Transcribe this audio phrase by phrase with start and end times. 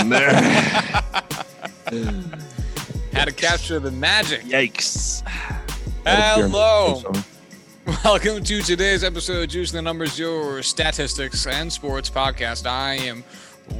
[0.00, 0.32] at there.
[3.12, 4.42] Had to capture the magic.
[4.42, 5.22] Yikes.
[6.06, 7.02] Hello.
[8.04, 12.66] Welcome to today's episode of Juice the Numbers, your statistics and sports podcast.
[12.66, 13.22] I am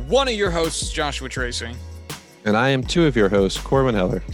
[0.09, 1.71] one of your hosts, Joshua Tracy.
[2.45, 4.23] And I am two of your hosts, Corbin Heller.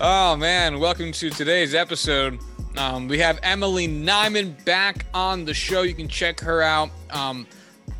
[0.00, 2.38] Oh man, welcome to today's episode.
[2.76, 5.82] Um, we have Emily Nyman back on the show.
[5.82, 6.90] You can check her out.
[7.10, 7.48] Um,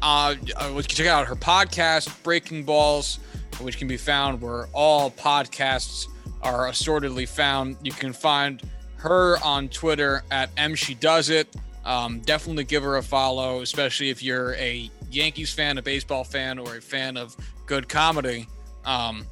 [0.02, 3.18] uh, uh, check out her podcast, Breaking Balls,
[3.60, 6.06] which can be found where all podcasts
[6.42, 7.76] are assortedly found.
[7.82, 8.62] You can find
[8.96, 11.48] her on Twitter at M She Does It.
[11.84, 16.58] Um, definitely give her a follow, especially if you're a Yankees fan, a baseball fan,
[16.58, 18.46] or a fan of good comedy.
[18.84, 19.26] Um,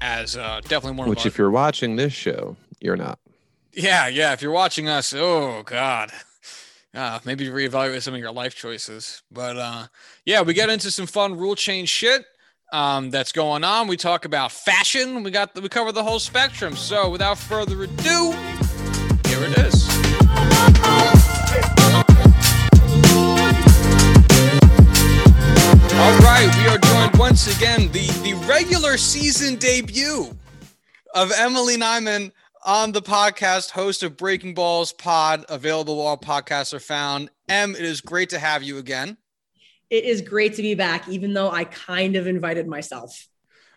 [0.00, 3.18] as uh, definitely one Which, if you're watching this show, you're not.
[3.72, 4.32] Yeah, yeah.
[4.32, 6.10] If you're watching us, oh god,
[6.94, 9.22] uh, maybe reevaluate some of your life choices.
[9.30, 9.86] But uh,
[10.24, 12.24] yeah, we get into some fun rule change shit
[12.72, 13.88] um, that's going on.
[13.88, 15.22] We talk about fashion.
[15.22, 16.76] We got the, we cover the whole spectrum.
[16.76, 18.32] So without further ado,
[19.26, 19.88] here it is.
[25.92, 30.34] All right, we are joined once again the the regular season debut
[31.14, 32.32] of Emily Nyman
[32.64, 37.30] on the podcast, host of Breaking Balls Pod, available where all podcasts are found.
[37.48, 39.16] M, it is great to have you again.
[39.88, 43.26] It is great to be back, even though I kind of invited myself.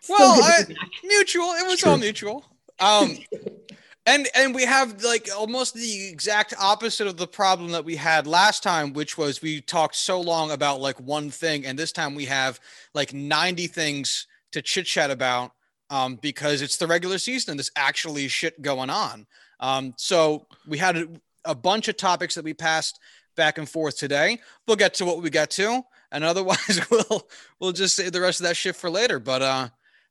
[0.00, 0.90] Still well, good I, to be back.
[1.02, 1.52] mutual.
[1.52, 1.92] It was True.
[1.92, 2.44] all mutual.
[2.78, 3.18] Um,
[4.06, 8.26] and and we have like almost the exact opposite of the problem that we had
[8.26, 12.14] last time, which was we talked so long about like one thing, and this time
[12.14, 12.60] we have
[12.92, 15.52] like ninety things to chit chat about
[15.94, 19.28] um, because it's the regular season and there's actually shit going on.
[19.60, 21.08] Um, so we had a,
[21.44, 22.98] a bunch of topics that we passed
[23.36, 24.40] back and forth today.
[24.66, 27.28] We'll get to what we get to, and otherwise we'll
[27.60, 29.20] we'll just save the rest of that shit for later.
[29.20, 29.68] But uh,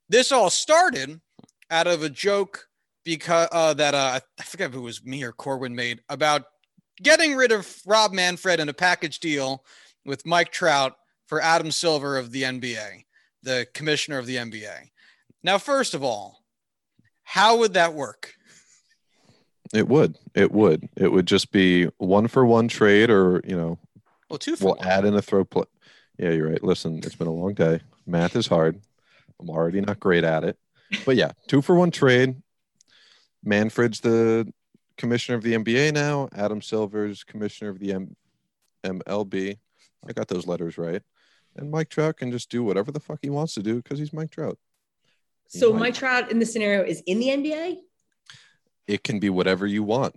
[0.08, 1.20] this all started
[1.70, 2.66] out of a joke
[3.04, 6.44] because uh, that uh, I forget if it was me or Corwin made about
[7.02, 9.62] getting rid of Rob Manfred in a package deal
[10.06, 10.96] with Mike Trout
[11.26, 13.04] for Adam Silver of the NBA,
[13.42, 14.88] the commissioner of the NBA.
[15.44, 16.42] Now, first of all,
[17.22, 18.34] how would that work?
[19.72, 20.16] It would.
[20.34, 20.88] It would.
[20.96, 23.78] It would just be one for one trade, or you know,
[24.30, 24.86] Well, two for we'll one.
[24.88, 25.64] add in a throw play.
[26.18, 26.62] Yeah, you're right.
[26.62, 27.80] Listen, it's been a long day.
[28.06, 28.80] Math is hard.
[29.40, 30.56] I'm already not great at it.
[31.04, 32.36] But yeah, two for one trade.
[33.42, 34.50] Manfred's the
[34.96, 36.28] commissioner of the NBA now.
[36.34, 38.16] Adam Silver's commissioner of the M-
[38.84, 39.58] MLB.
[40.06, 41.02] I got those letters right.
[41.56, 44.12] And Mike Trout can just do whatever the fuck he wants to do because he's
[44.12, 44.58] Mike Trout.
[45.48, 47.78] So Mike- Mike Trout in the scenario is in the NBA,
[48.86, 50.14] It can be whatever you want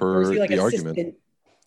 [0.00, 1.14] or is per he like the argument.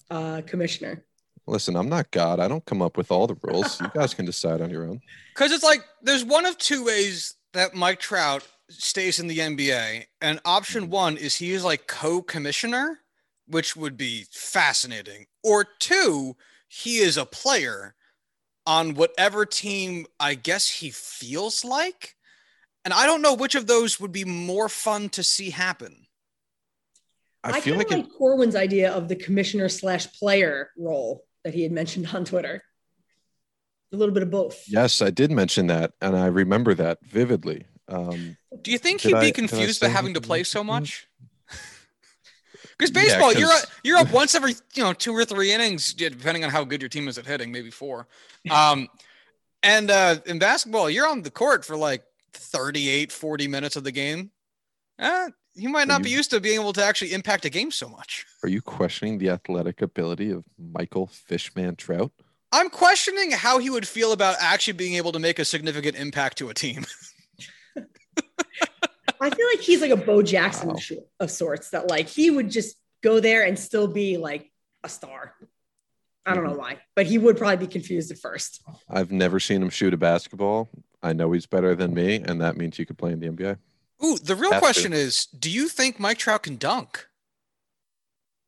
[0.10, 1.06] uh, commissioner?
[1.48, 2.40] Listen, I'm not God.
[2.40, 3.80] I don't come up with all the rules.
[3.82, 5.02] You guys can decide on your own.
[5.34, 10.06] Because it's like there's one of two ways that Mike Trout stays in the NBA.
[10.22, 13.00] And option one is he is like co commissioner,
[13.48, 15.26] which would be fascinating.
[15.44, 16.36] Or two,
[16.68, 17.96] he is a player
[18.66, 22.16] on whatever team I guess he feels like.
[22.86, 26.06] And I don't know which of those would be more fun to see happen.
[27.44, 30.70] I, I, feel kind like of it, like Corwin's idea of the commissioner slash player
[30.78, 32.64] role that he had mentioned on Twitter.
[33.92, 34.64] A little bit of both.
[34.68, 37.66] yes, I did mention that, and I remember that vividly.
[37.88, 41.08] Um, Do you think he'd I- be I confused by having to play so much?
[42.76, 45.52] Because Yeah, baseball, you're 'cause- up, you're up once every you know two or three
[45.54, 48.08] innings, depending on how good your team is at hitting, maybe four.
[48.50, 48.88] Um,
[49.62, 53.92] and uh, in basketball, you're on the court for like 38, 40 minutes of the
[53.92, 54.32] game.
[55.00, 57.88] Uh, you might not be used to being able to actually impact a game so
[57.90, 58.26] much.
[58.44, 62.12] are you questioning the athletic ability of Michael Fishman Trout?
[62.52, 66.38] I'm questioning how he would feel about actually being able to make a significant impact
[66.40, 66.86] to a team.
[69.22, 70.76] I feel like he's like a Bo Jackson Wow.
[71.20, 74.52] of sorts that like he would just go there and still be like
[74.84, 75.34] a star.
[76.26, 78.62] I don't know why, but he would probably be confused at first.
[78.90, 80.70] I've never seen him shoot a basketball.
[81.04, 83.58] I know he's better than me, and that means you could play in the NBA.
[84.04, 84.66] Ooh, the real Have to.
[84.66, 87.08] question is, do you think Mike Trout can dunk?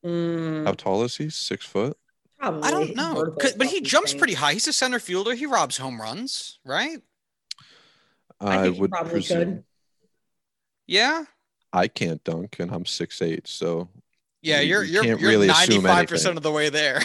[0.06, 1.30] Mm, How tall is he?
[1.30, 1.98] Six foot.
[2.40, 2.64] probably.
[2.64, 4.54] I don't know, but he jumps pretty high.
[4.54, 5.34] He's a center fielder.
[5.34, 7.00] He robs home runs, right?
[8.40, 9.38] I I, think he would probably presume.
[9.40, 9.64] could.
[10.88, 11.24] Yeah,
[11.74, 13.90] I can't dunk, and I'm six eight, so
[14.42, 14.60] yeah.
[14.60, 16.38] You- You're you you're can't you're really assume 95 percent anything.
[16.38, 17.02] of the way there.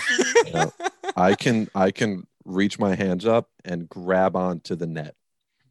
[0.47, 0.73] you know,
[1.17, 5.15] I can I can reach my hands up and grab onto the net,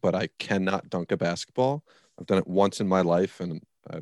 [0.00, 1.84] but I cannot dunk a basketball.
[2.18, 4.00] I've done it once in my life, and I,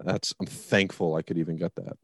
[0.00, 1.96] that's I'm thankful I could even get that.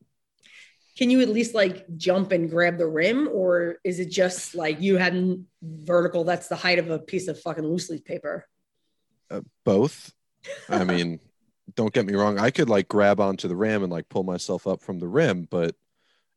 [0.96, 4.80] can you at least like jump and grab the rim, or is it just like
[4.80, 6.24] you had n- vertical?
[6.24, 8.46] That's the height of a piece of fucking loose leaf paper.
[9.30, 10.12] Uh, both.
[10.68, 11.18] I mean,
[11.74, 12.38] don't get me wrong.
[12.38, 15.48] I could like grab onto the rim and like pull myself up from the rim,
[15.50, 15.74] but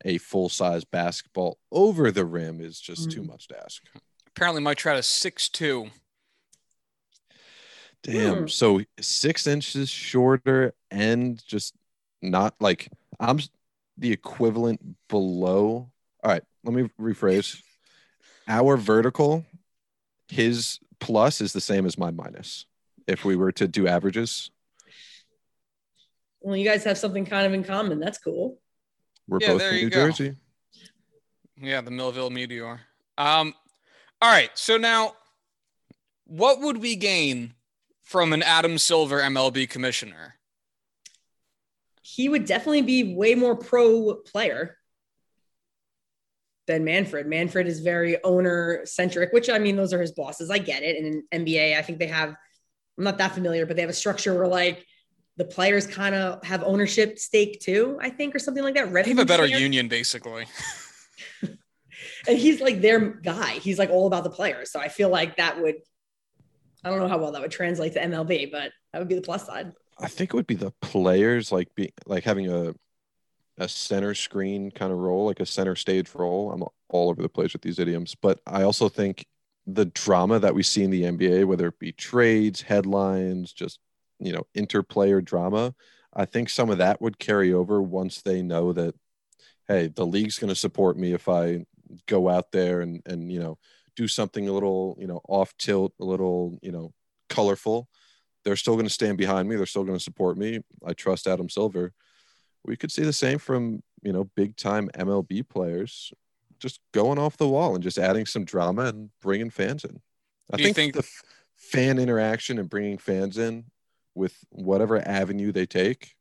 [0.05, 3.27] a full size basketball over the rim is just too Mm.
[3.27, 3.83] much to ask.
[4.27, 5.89] Apparently, Mike Trout is six two.
[8.03, 8.37] Damn.
[8.41, 8.47] Hmm.
[8.47, 11.75] So six inches shorter and just
[12.21, 13.39] not like I'm
[13.97, 14.79] the equivalent
[15.09, 15.89] below.
[16.23, 17.61] All right, let me rephrase.
[18.47, 19.45] Our vertical,
[20.29, 22.65] his plus is the same as my minus.
[23.07, 24.49] If we were to do averages,
[26.41, 27.99] Well, you guys have something kind of in common.
[27.99, 28.59] That's cool.
[29.27, 30.07] we're Yeah, both from New go.
[30.07, 30.35] Jersey.
[31.61, 32.79] Yeah, the Millville Meteor.
[33.17, 33.53] Um,
[34.21, 34.49] all right.
[34.55, 35.13] So now,
[36.25, 37.53] what would we gain
[38.09, 40.39] from an Adam Silver MLB commissioner?
[42.01, 44.77] He would definitely be way more pro player
[46.65, 47.27] than Manfred.
[47.27, 50.49] Manfred is very owner centric, which I mean, those are his bosses.
[50.49, 50.97] I get it.
[50.97, 52.29] And in NBA, I think they have,
[52.97, 54.83] I'm not that familiar, but they have a structure where like
[55.37, 58.91] the players kind of have ownership stake too, I think, or something like that.
[58.91, 59.63] They have a better Revenue share.
[59.63, 60.47] union, basically.
[62.27, 63.51] and he's like their guy.
[63.51, 64.71] He's like all about the players.
[64.71, 65.75] So I feel like that would,
[66.83, 69.21] I don't know how well that would translate to MLB, but that would be the
[69.21, 69.73] plus side.
[69.99, 72.73] I think it would be the players like be like having a
[73.57, 76.51] a center screen kind of role, like a center stage role.
[76.51, 79.25] I'm all over the place with these idioms, but I also think
[79.67, 83.79] the drama that we see in the NBA, whether it be trades, headlines, just
[84.19, 85.75] you know, interplayer drama,
[86.13, 88.95] I think some of that would carry over once they know that
[89.67, 91.65] hey, the league's going to support me if I
[92.07, 93.57] go out there and and you know
[93.95, 96.93] do something a little you know off tilt, a little you know
[97.29, 97.87] colorful
[98.43, 99.55] they're still going to stand behind me.
[99.55, 100.59] They're still going to support me.
[100.85, 101.93] I trust Adam Silver.
[102.65, 106.11] We could see the same from, you know, big time MLB players
[106.59, 110.01] just going off the wall and just adding some drama and bringing fans in.
[110.51, 111.23] I think, think- the f-
[111.55, 113.65] fan interaction and bringing fans in
[114.15, 116.15] with whatever avenue they take,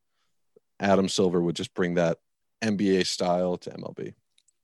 [0.79, 2.19] Adam Silver would just bring that
[2.62, 4.14] NBA style to MLB.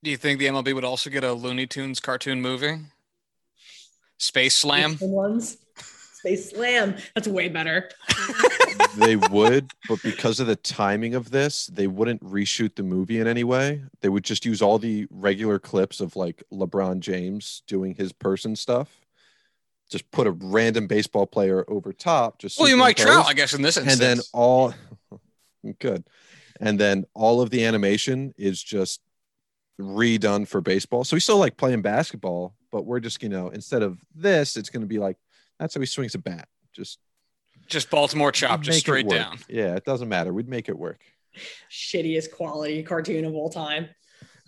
[0.03, 2.81] Do you think the MLB would also get a Looney Tunes cartoon movie?
[4.25, 4.97] Space Slam.
[4.97, 5.59] Space ones.
[6.15, 6.97] Space Slam.
[7.15, 7.91] That's way better.
[8.97, 13.27] they would, but because of the timing of this, they wouldn't reshoot the movie in
[13.27, 13.83] any way.
[14.01, 18.57] They would just use all the regular clips of like LeBron James doing his person
[18.57, 19.05] stuff.
[19.91, 22.39] Just put a random baseball player over top.
[22.39, 24.73] Just Well, you might Trout, superimpose, I guess, in this and then all
[25.79, 26.05] good,
[26.59, 29.01] and then all of the animation is just
[29.81, 31.05] redone for baseball.
[31.05, 34.71] So he's still like playing basketball, but we're just you know instead of this, it's
[34.71, 35.17] going to be like
[35.59, 36.49] that's how he swings a bat.
[36.73, 36.99] Just
[37.67, 39.39] just Baltimore chop, just straight down.
[39.49, 40.33] Yeah, it doesn't matter.
[40.33, 41.01] We'd make it work.
[41.71, 43.89] Shittiest quality cartoon of all time.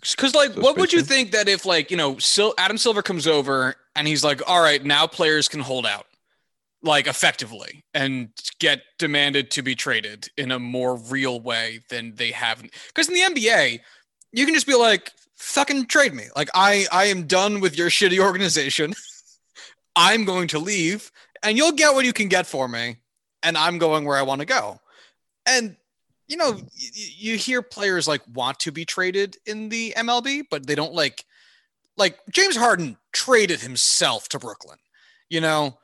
[0.01, 3.01] Because, like, So what would you think that if, like, you know, Sil- Adam Silver
[3.01, 6.05] comes over and he's like, all right, now players can hold out,
[6.83, 8.29] like, effectively and
[8.59, 12.61] get demanded to be traded in a more real way than they have.
[12.61, 13.79] Because in the NBA,
[14.31, 16.25] you can just be like, fucking trade me.
[16.35, 18.93] Like, I, I am done with your shitty organization.
[19.95, 21.11] I'm going to leave
[21.43, 22.97] and you'll get what you can get for me.
[23.43, 24.79] And I'm going where I want to go.
[25.45, 25.77] And
[26.27, 30.43] you know, y- y- you hear players like want to be traded in the MLB,
[30.49, 31.25] but they don't like
[31.95, 34.77] like James Harden traded himself to Brooklyn.
[35.29, 35.77] You know,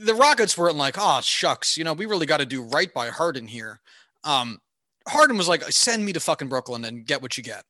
[0.00, 3.08] the Rockets weren't like, oh shucks, you know, we really got to do right by
[3.08, 3.80] Harden here.
[4.24, 4.60] Um,
[5.06, 7.64] Harden was like, send me to fucking Brooklyn and get what you get.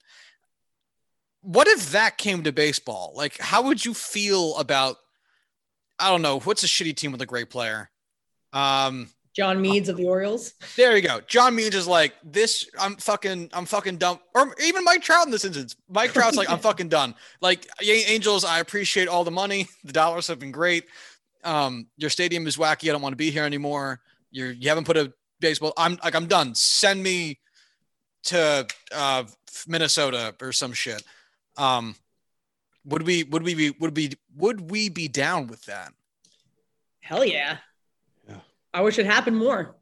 [1.44, 3.12] What if that came to baseball?
[3.14, 4.96] Like, how would you feel about?
[5.98, 6.40] I don't know.
[6.40, 7.90] What's a shitty team with a great player?
[8.52, 10.54] Um, John Means of the Orioles.
[10.76, 11.20] there you go.
[11.26, 12.68] John Means is like this.
[12.78, 13.50] I'm fucking.
[13.52, 14.20] I'm fucking dumb.
[14.34, 15.76] Or even Mike Trout in this instance.
[15.88, 17.14] Mike Trout's like, I'm fucking done.
[17.40, 19.68] Like Angels, I appreciate all the money.
[19.84, 20.84] The dollars have been great.
[21.42, 22.88] Um, your stadium is wacky.
[22.88, 24.00] I don't want to be here anymore.
[24.30, 25.72] You're you haven't put a baseball.
[25.76, 26.54] I'm like I'm done.
[26.54, 27.38] Send me
[28.24, 29.24] to uh,
[29.66, 31.02] Minnesota or some shit.
[31.56, 31.94] Um,
[32.84, 35.92] would we would we be would be would we be down with that?
[37.00, 37.58] Hell yeah.
[38.28, 38.40] Yeah.
[38.72, 39.76] I wish it happened more.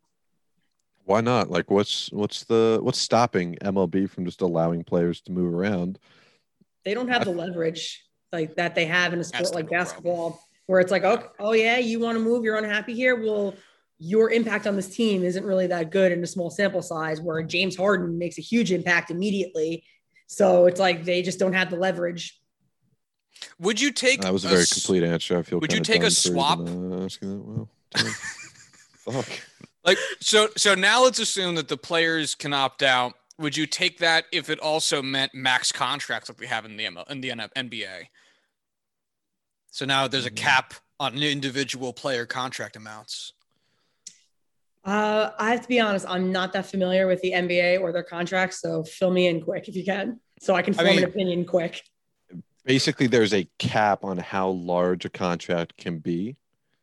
[1.05, 1.51] Why not?
[1.51, 5.99] Like, what's what's the what's stopping MLB from just allowing players to move around?
[6.85, 10.41] They don't have the leverage like that they have in a sport like real basketball,
[10.67, 13.21] where it's like, oh, oh yeah, you want to move, you're unhappy here.
[13.21, 13.55] Well,
[13.99, 17.21] your impact on this team isn't really that good in a small sample size.
[17.21, 19.85] Where James Harden makes a huge impact immediately,
[20.33, 22.39] so it's like they just don't have the leverage.
[23.59, 25.37] Would you take That was a very s- complete answer.
[25.39, 25.61] I feel.
[25.61, 26.59] would you take a dumb for even, swap?
[26.61, 28.07] uh, asking that.
[29.07, 29.41] Well, fuck.
[29.85, 33.99] like so so now let's assume that the players can opt out would you take
[33.99, 37.31] that if it also meant max contracts like we have in the ML, in the
[37.31, 38.05] NBA?
[39.71, 40.37] So now there's a Mm.
[40.37, 43.33] cap on individual player contract amounts.
[44.85, 48.03] Uh, I have to be honest, I'm not that familiar with the NBA or their
[48.03, 50.99] contracts, so fill me in quick if you can, so I can I form mean-
[50.99, 51.83] an opinion quick.
[52.65, 56.37] Basically, there's a cap on how large a contract can be.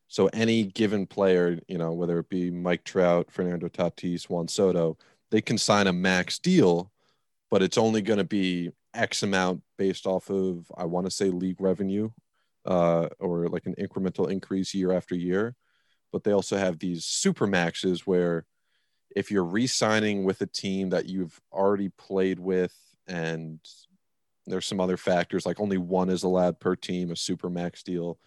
[0.10, 4.98] So any given player, you know, whether it be Mike Trout, Fernando Tatis, Juan Soto,
[5.30, 6.92] they can sign a max deal,
[7.50, 11.30] but it's only going to be X amount based off of, I want to say,
[11.30, 12.10] league revenue,
[12.66, 15.56] uh, or like an incremental increase year after year.
[16.12, 18.46] But they also have these super maxes where
[19.16, 22.76] if you're re-signing with a team that you've already played with
[23.08, 23.60] and
[24.46, 28.20] there's some other factors like only one is allowed per team a super max deal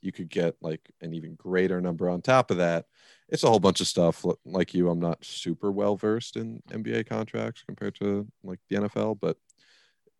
[0.00, 2.86] you could get like an even greater number on top of that
[3.28, 7.06] it's a whole bunch of stuff like you i'm not super well versed in nba
[7.08, 9.36] contracts compared to like the nfl but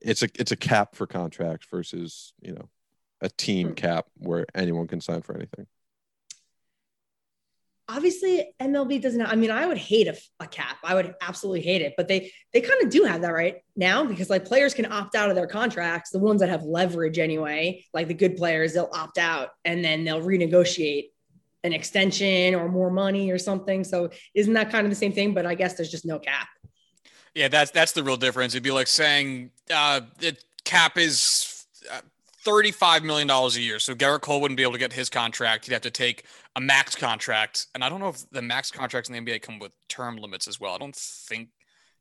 [0.01, 2.69] it's a it's a cap for contracts versus you know
[3.21, 3.75] a team Hmm.
[3.75, 5.67] cap where anyone can sign for anything
[7.91, 9.23] Obviously, MLB doesn't.
[9.23, 10.77] I mean, I would hate a, a cap.
[10.85, 14.05] I would absolutely hate it, but they they kind of do have that right now
[14.05, 16.11] because like players can opt out of their contracts.
[16.11, 20.05] The ones that have leverage anyway, like the good players, they'll opt out and then
[20.05, 21.11] they'll renegotiate
[21.65, 23.85] an extension or more money or something.
[23.85, 25.33] So isn't that kind of the same thing?
[25.33, 26.49] But I guess there's just no cap.
[27.35, 28.55] Yeah, that's that's the real difference.
[28.55, 32.01] It'd be like saying uh, the cap is uh,
[32.49, 33.79] thirty-five million dollars a year.
[33.79, 35.67] So Gerrit Cole wouldn't be able to get his contract.
[35.67, 36.25] He'd have to take
[36.57, 39.59] a max contract, and I don't know if the max contracts in the NBA come
[39.59, 40.75] with term limits as well.
[40.75, 41.49] I don't think.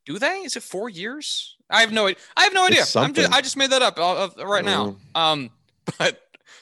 [0.06, 0.38] Do they?
[0.38, 1.58] Is it four years?
[1.70, 2.08] I have no.
[2.08, 2.84] I have no idea.
[3.02, 3.34] I'm just.
[3.34, 4.96] I just made that up uh, right now.
[5.16, 5.50] Um,
[6.00, 6.22] but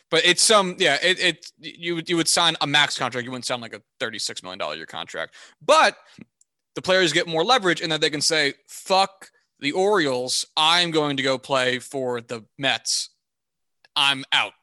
[0.10, 0.98] but it's some yeah.
[1.04, 3.24] It, it you would- you would sign a max contract.
[3.24, 5.36] You wouldn't sign like a thirty-six million dollar year contract.
[5.64, 5.96] But
[6.74, 10.46] the players get more leverage in that they can say, fuck the Orioles.
[10.58, 13.12] I'm going to go play for the Mets.
[13.96, 14.54] I'm out.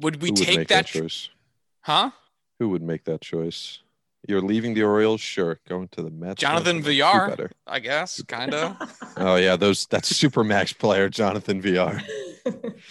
[0.00, 0.86] Would we Who would take make that?
[0.86, 1.28] that choice
[1.80, 2.10] huh?
[2.58, 3.80] who would make that choice
[4.28, 7.28] you're leaving the orioles sure going to the mets Jonathan That's- that's Villar.
[7.30, 7.50] better.
[7.66, 8.76] I guess, kind of.
[9.16, 12.00] oh yeah those that's super max player jonathan Villar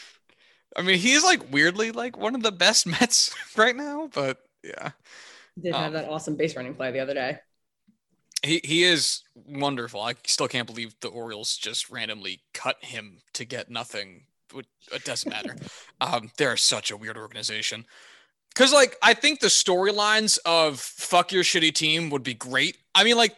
[0.78, 4.92] I mean, he's like weirdly like one of the best Mets right now, but yeah.
[5.62, 7.38] Did have Um, that awesome base running play the other day.
[8.44, 10.02] He he is wonderful.
[10.02, 14.26] I still can't believe the Orioles just randomly cut him to get nothing.
[14.92, 15.56] It doesn't matter.
[16.02, 17.86] um, they're such a weird organization.
[18.56, 22.78] Cause like I think the storylines of fuck your shitty team would be great.
[22.94, 23.36] I mean, like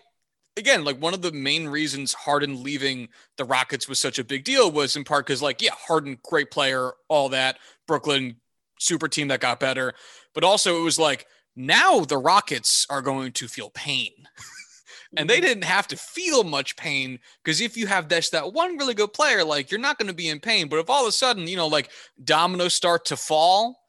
[0.58, 4.44] again, like one of the main reasons Harden leaving the Rockets was such a big
[4.44, 7.58] deal was in part because like, yeah, Harden, great player, all that.
[7.88, 8.36] Brooklyn,
[8.80, 9.94] super team that got better.
[10.36, 14.12] But also it was like now the Rockets are going to feel pain.
[15.16, 18.78] and they didn't have to feel much pain because if you have this that one
[18.78, 20.68] really good player, like you're not going to be in pain.
[20.68, 21.90] But if all of a sudden, you know, like
[22.24, 23.80] dominoes start to fall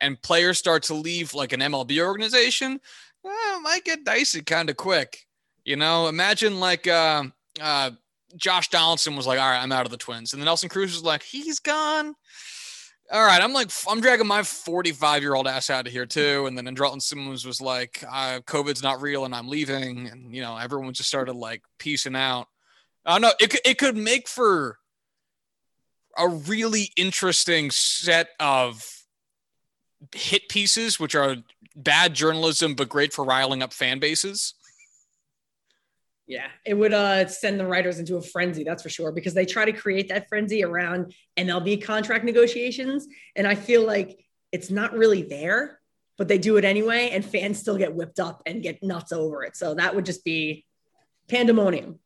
[0.00, 2.80] and players start to leave like an MLB organization,
[3.22, 5.26] well, it might get dicey kind of quick.
[5.64, 7.24] You know, imagine like uh,
[7.60, 7.90] uh,
[8.36, 10.92] Josh Donaldson was like, "All right, I'm out of the Twins," and then Nelson Cruz
[10.92, 12.14] was like, "He's gone."
[13.10, 16.46] All right, I'm like, I'm dragging my 45 year old ass out of here too.
[16.46, 20.40] And then Andrelton Simmons was like, uh, "COVID's not real, and I'm leaving." And you
[20.40, 22.48] know, everyone just started like piecing out.
[23.04, 23.32] I don't know.
[23.40, 24.78] It it could make for
[26.16, 28.84] a really interesting set of
[30.14, 31.36] hit pieces, which are
[31.76, 34.54] bad journalism but great for riling up fan bases.
[36.26, 39.44] Yeah, it would uh, send the writers into a frenzy, that's for sure, because they
[39.44, 43.06] try to create that frenzy around MLB contract negotiations.
[43.34, 45.80] And I feel like it's not really there,
[46.18, 49.42] but they do it anyway, and fans still get whipped up and get nuts over
[49.42, 49.56] it.
[49.56, 50.64] So that would just be
[51.28, 51.98] pandemonium.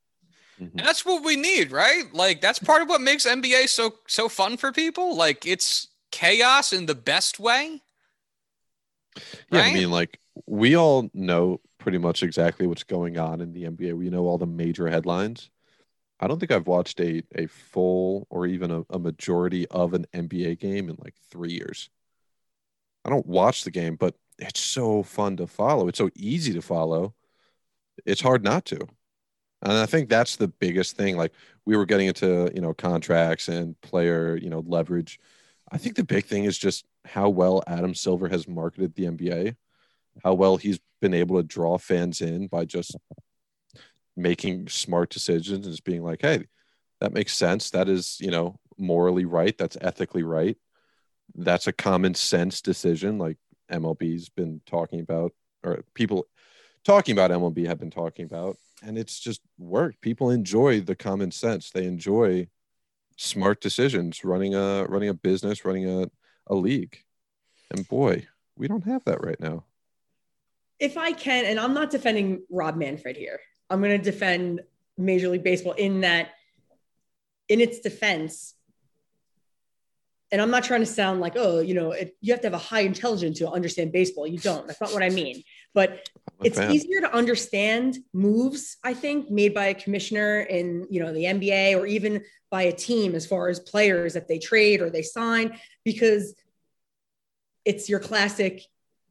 [0.61, 0.71] Mhm.
[0.71, 2.05] And that's what we need, right?
[2.15, 5.15] Like that's part of what makes NBA so so fun for people.
[5.15, 7.83] Like it's chaos in the best way.
[9.51, 13.63] Yeah, I mean, like we all know pretty much exactly what's going on in the
[13.63, 13.97] NBA.
[13.97, 15.51] We know all the major headlines.
[16.19, 20.05] I don't think I've watched a a full or even a, a majority of an
[20.13, 21.89] NBA game in like three years.
[23.05, 25.87] I don't watch the game, but it's so fun to follow.
[25.87, 27.15] It's so easy to follow.
[28.05, 28.79] It's hard not to.
[29.63, 31.17] And I think that's the biggest thing.
[31.17, 31.35] Like
[31.67, 35.21] we were getting into, you know, contracts and player, you know, leverage.
[35.71, 39.57] I think the big thing is just how well Adam Silver has marketed the NBA,
[40.23, 42.97] how well he's been able to draw fans in by just
[44.17, 46.47] making smart decisions and just being like, hey,
[47.01, 47.71] that makes sense.
[47.71, 49.57] That is, you know, morally right.
[49.57, 50.57] That's ethically right.
[51.35, 53.19] That's a common sense decision.
[53.19, 53.37] Like
[53.71, 55.33] MLB's been talking about,
[55.63, 56.27] or people
[56.85, 58.57] talking about MLB have been talking about.
[58.83, 60.01] and it's just worked.
[60.01, 61.71] People enjoy the common sense.
[61.71, 62.49] They enjoy
[63.17, 66.11] smart decisions, running a running a business, running a,
[66.47, 66.99] a league.
[67.71, 69.65] And boy, we don't have that right now.
[70.79, 73.41] If I can, and I'm not defending Rob Manfred here,
[73.71, 74.61] I'm going to defend
[74.99, 76.31] Major League Baseball in that,
[77.49, 78.55] in its defense,
[80.33, 82.55] and I'm not trying to sound like, oh, you know, it, you have to have
[82.55, 84.27] a high intelligence to understand baseball.
[84.27, 84.67] You don't.
[84.67, 85.43] That's not what I mean.
[85.73, 86.09] But
[86.43, 86.73] it's fan.
[86.73, 91.79] easier to understand moves, I think, made by a commissioner in, you know, the NBA
[91.79, 95.59] or even by a team as far as players that they trade or they sign,
[95.85, 96.35] because
[97.65, 98.63] it's your classic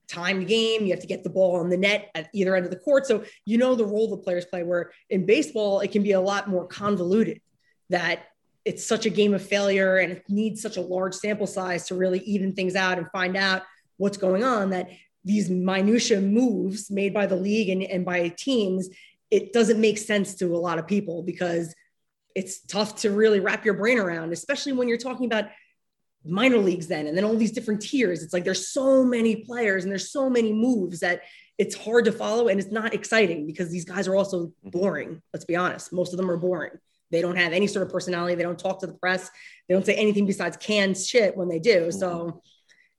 [0.08, 0.84] timed game.
[0.84, 3.06] You have to get the ball on the net at either end of the court.
[3.06, 4.64] So you know the role the players play.
[4.64, 7.42] Where in baseball, it can be a lot more convoluted
[7.90, 8.26] that
[8.66, 11.96] it's such a game of failure and it needs such a large sample size to
[11.96, 13.62] really even things out and find out
[13.98, 14.90] what's going on that
[15.24, 18.90] these minutia moves made by the league and, and by teams
[19.32, 21.74] it doesn't make sense to a lot of people because
[22.36, 25.46] it's tough to really wrap your brain around especially when you're talking about
[26.26, 29.84] minor leagues then and then all these different tiers it's like there's so many players
[29.84, 31.22] and there's so many moves that
[31.58, 34.70] it's hard to follow and it's not exciting because these guys are also mm-hmm.
[34.70, 36.72] boring let's be honest most of them are boring
[37.12, 38.36] they don't have any sort of personality.
[38.36, 39.30] They don't talk to the press.
[39.68, 41.92] They don't say anything besides canned shit when they do.
[41.92, 42.42] So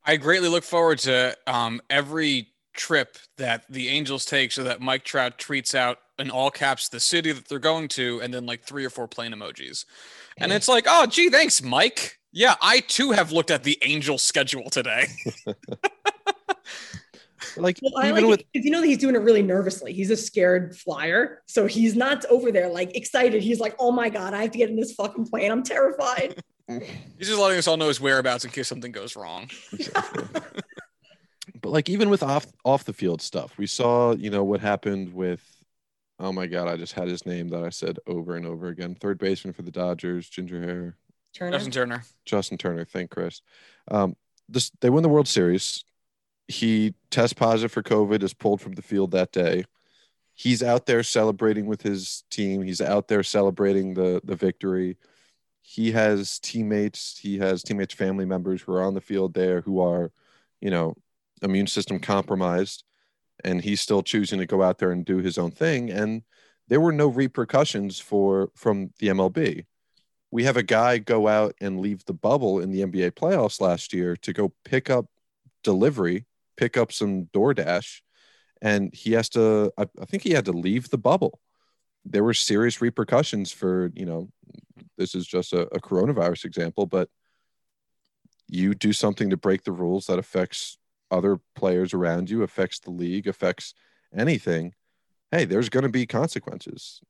[0.04, 5.04] I greatly look forward to um, every trip that the Angels take so that Mike
[5.04, 8.62] Trout tweets out in all caps the city that they're going to and then like
[8.62, 9.84] three or four plane emojis.
[10.38, 12.18] And it's like, oh, gee, thanks, Mike.
[12.36, 15.06] Yeah, I too have looked at the Angel schedule today.
[17.58, 19.94] Like well, even like with you know that he's doing it really nervously.
[19.94, 23.42] He's a scared flyer, so he's not over there like excited.
[23.42, 25.50] He's like, "Oh my god, I have to get in this fucking plane.
[25.50, 29.48] I'm terrified." he's just letting us all know his whereabouts in case something goes wrong.
[31.62, 35.14] but like even with off off the field stuff, we saw you know what happened
[35.14, 35.42] with.
[36.18, 38.94] Oh my god, I just had his name that I said over and over again.
[38.94, 40.96] Third baseman for the Dodgers, ginger hair.
[41.36, 41.52] Turner.
[41.52, 42.04] Justin Turner.
[42.24, 42.84] Justin Turner.
[42.84, 43.42] Thank Chris.
[43.88, 44.16] Um,
[44.48, 45.84] this they win the World Series
[46.48, 49.64] he tests positive for COVID, is pulled from the field that day.
[50.34, 52.62] He's out there celebrating with his team.
[52.62, 54.96] He's out there celebrating the the victory.
[55.62, 57.18] He has teammates.
[57.18, 60.12] He has teammates, family members who are on the field there who are,
[60.60, 60.94] you know,
[61.42, 62.84] immune system compromised,
[63.44, 65.90] and he's still choosing to go out there and do his own thing.
[65.90, 66.22] And
[66.68, 69.64] there were no repercussions for from the MLB.
[70.30, 73.92] We have a guy go out and leave the bubble in the NBA playoffs last
[73.92, 75.06] year to go pick up
[75.62, 78.00] delivery pick up some DoorDash,
[78.60, 79.72] and he has to.
[79.78, 81.40] I, I think he had to leave the bubble.
[82.04, 84.28] There were serious repercussions for you know.
[84.98, 87.08] This is just a, a coronavirus example, but
[88.48, 90.78] you do something to break the rules that affects
[91.10, 93.74] other players around you, affects the league, affects
[94.16, 94.72] anything.
[95.30, 97.00] Hey, there's going to be consequences.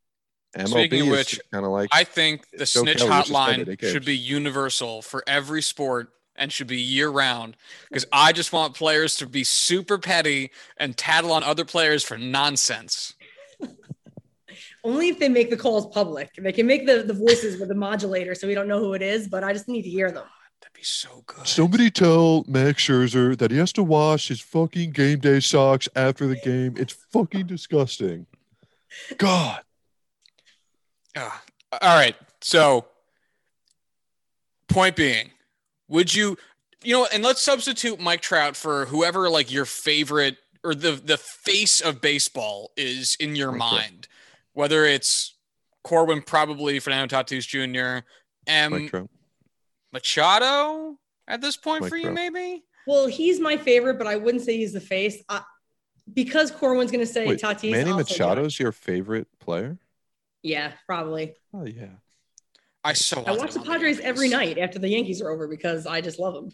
[0.57, 5.03] MLB Speaking of which, kind of like I think the snitch hotline should be universal
[5.03, 7.57] for every sport and should be year round
[7.89, 12.17] because I just want players to be super petty and tattle on other players for
[12.17, 13.15] nonsense.
[14.85, 16.31] Only if they make the calls public.
[16.39, 19.03] They can make the, the voices with the modulator so we don't know who it
[19.03, 20.25] is, but I just need to hear them.
[20.61, 21.47] That'd be so good.
[21.47, 26.27] Somebody tell Max Scherzer that he has to wash his fucking game day socks after
[26.27, 26.75] the game.
[26.79, 28.27] It's fucking disgusting.
[29.19, 29.61] God.
[31.17, 31.31] Uh,
[31.73, 32.15] all right.
[32.43, 32.87] So,
[34.69, 35.31] point being,
[35.89, 36.37] would you,
[36.85, 41.17] you know, and let's substitute Mike Trout for whoever like your favorite or the the
[41.17, 43.59] face of baseball is in your okay.
[43.59, 44.09] mind,
[44.53, 45.35] whether it's
[45.83, 48.05] Corwin, probably Fernando Tatis Jr.
[48.47, 48.91] M.
[49.93, 52.15] Machado at this point Mike for you, Trout.
[52.15, 52.65] maybe.
[52.87, 55.23] Well, he's my favorite, but I wouldn't say he's the face.
[55.29, 55.41] Uh,
[56.13, 57.73] because Corwin's going to say Wait, Tatis.
[57.73, 59.79] Manny Machado's your favorite player?
[60.47, 61.35] Yeah, probably.
[61.53, 61.89] Oh yeah.
[62.85, 66.01] I so I watch the Padres every night after the Yankees are over because I
[66.01, 66.51] just love them.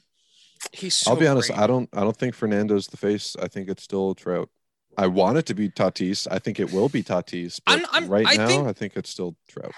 [0.72, 0.94] He's.
[0.94, 1.50] So I'll be honest.
[1.50, 1.60] great.
[1.60, 1.90] I don't.
[1.92, 3.36] I don't think Fernando's the face.
[3.40, 4.48] I think it's still Trout.
[4.96, 6.26] I want it to be Tatis.
[6.30, 7.60] I think it will be Tatis.
[7.66, 9.72] But I'm, I'm, right I now, think, I think it's still Trout.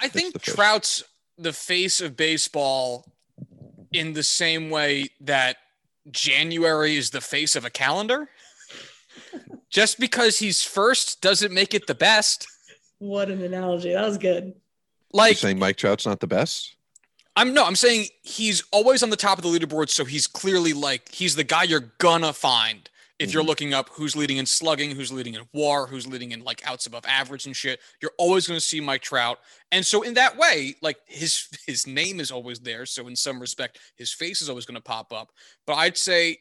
[0.00, 1.02] I think the Trout's
[1.36, 3.12] the face of baseball
[3.92, 5.56] in the same way that
[6.12, 8.28] January is the face of a calendar.
[9.70, 12.46] Just because he's first doesn't make it the best.
[12.98, 13.92] What an analogy.
[13.92, 14.54] That was good.
[15.12, 16.76] Like You're saying Mike Trout's not the best?
[17.36, 20.72] I'm no, I'm saying he's always on the top of the leaderboard, so he's clearly
[20.72, 23.34] like he's the guy you're gonna find if mm-hmm.
[23.34, 26.66] you're looking up who's leading in slugging, who's leading in WAR, who's leading in like
[26.66, 27.78] outs above average and shit.
[28.02, 29.38] You're always gonna see Mike Trout,
[29.70, 32.84] and so in that way, like his his name is always there.
[32.86, 35.30] So in some respect, his face is always gonna pop up.
[35.64, 36.38] But I'd say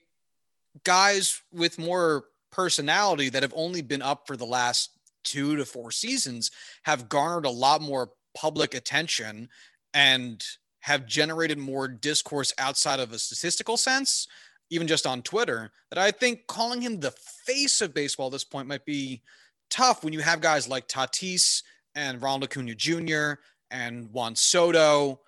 [0.83, 5.91] guys with more personality that have only been up for the last two to four
[5.91, 6.51] seasons
[6.83, 9.49] have garnered a lot more public attention
[9.93, 10.43] and
[10.81, 14.27] have generated more discourse outside of a statistical sense,
[14.69, 18.43] even just on Twitter, that I think calling him the face of baseball at this
[18.43, 19.21] point might be
[19.69, 21.63] tough when you have guys like Tatis
[21.95, 23.41] and Ronald Acuna Jr.
[23.71, 25.19] and Juan Soto,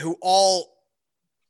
[0.00, 0.76] who all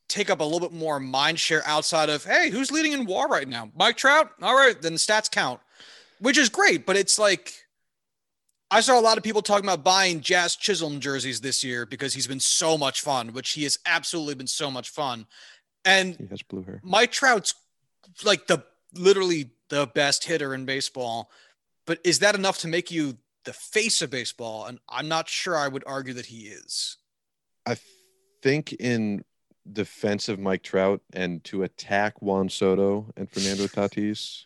[0.08, 3.28] take up a little bit more mind share outside of, hey, who's leading in WAR
[3.28, 3.70] right now?
[3.76, 4.30] Mike Trout?
[4.40, 5.60] All right, then the stats count,
[6.20, 6.86] which is great.
[6.86, 7.54] But it's like,
[8.70, 12.14] I saw a lot of people talking about buying Jazz Chisholm jerseys this year because
[12.14, 15.26] he's been so much fun, which he has absolutely been so much fun.
[15.84, 16.80] And He has blue hair.
[16.82, 17.54] Mike Trout's
[18.24, 21.30] like the literally the best hitter in baseball.
[21.86, 24.66] But is that enough to make you the face of baseball?
[24.66, 26.96] And I'm not sure I would argue that he is.
[27.64, 27.76] I
[28.42, 29.24] think in
[29.72, 34.44] defense of Mike Trout and to attack Juan Soto and Fernando Tatis,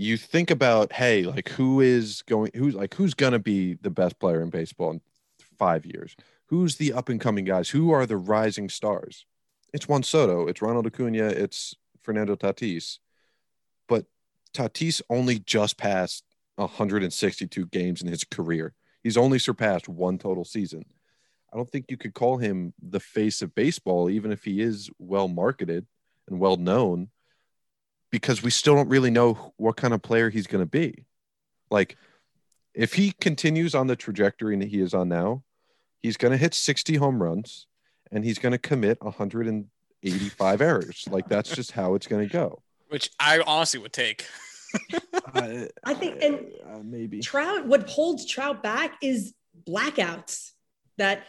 [0.00, 3.90] you think about, hey, like who is going, who's like, who's going to be the
[3.90, 5.00] best player in baseball in
[5.58, 6.16] five years?
[6.46, 7.68] Who's the up and coming guys?
[7.68, 9.26] Who are the rising stars?
[9.74, 12.98] It's Juan Soto, it's Ronald Acuna, it's Fernando Tatis.
[13.88, 14.06] But
[14.54, 16.24] Tatis only just passed
[16.56, 18.72] 162 games in his career.
[19.02, 20.86] He's only surpassed one total season.
[21.52, 24.88] I don't think you could call him the face of baseball, even if he is
[24.98, 25.86] well marketed
[26.26, 27.10] and well known,
[28.10, 31.06] because we still don't really know what kind of player he's going to be.
[31.70, 31.96] Like,
[32.74, 35.42] if he continues on the trajectory that he is on now,
[36.02, 37.66] he's going to hit 60 home runs
[38.10, 41.04] and he's going to commit 185 errors.
[41.10, 42.62] Like, that's just how it's going to go.
[42.88, 44.26] Which I honestly would take.
[45.34, 47.20] Uh, I think, and uh, maybe.
[47.20, 49.34] Trout, what holds Trout back is
[49.68, 50.50] blackouts.
[50.98, 51.22] That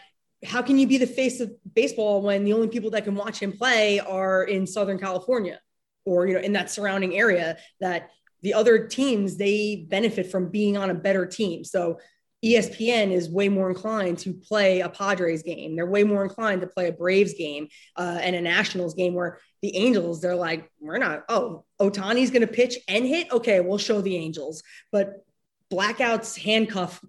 [0.43, 3.39] how can you be the face of baseball when the only people that can watch
[3.39, 5.59] him play are in Southern California
[6.05, 7.57] or you know in that surrounding area?
[7.79, 8.09] That
[8.41, 11.63] the other teams they benefit from being on a better team.
[11.63, 11.99] So
[12.43, 15.75] ESPN is way more inclined to play a Padres game.
[15.75, 19.13] They're way more inclined to play a Braves game uh, and a Nationals game.
[19.13, 21.23] Where the Angels, they're like, we're not.
[21.29, 23.31] Oh, Ohtani's going to pitch and hit.
[23.31, 24.63] Okay, we'll show the Angels.
[24.91, 25.23] But
[25.71, 27.03] blackouts handcuff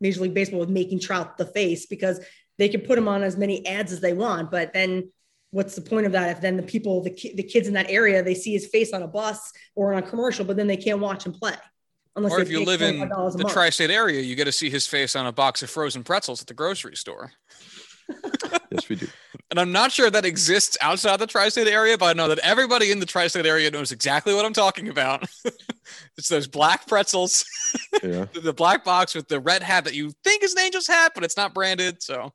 [0.00, 2.20] Major League Baseball with making Trout the face because
[2.58, 4.50] they can put him on as many ads as they want.
[4.50, 5.12] But then
[5.52, 7.88] what's the point of that if then the people, the, ki- the kids in that
[7.88, 10.76] area, they see his face on a bus or on a commercial, but then they
[10.76, 11.54] can't watch him play?
[12.16, 14.68] Unless Or if you live in a the tri state area, you get to see
[14.68, 17.32] his face on a box of frozen pretzels at the grocery store.
[18.70, 19.06] Yes, we do.
[19.50, 22.38] And I'm not sure that exists outside the tri state area, but I know that
[22.38, 25.26] everybody in the tri state area knows exactly what I'm talking about.
[26.16, 27.44] it's those black pretzels,
[28.02, 28.24] Yeah.
[28.32, 31.12] the- the black box with the red hat that you think is an angel's hat,
[31.14, 32.02] but it's not branded.
[32.02, 32.32] So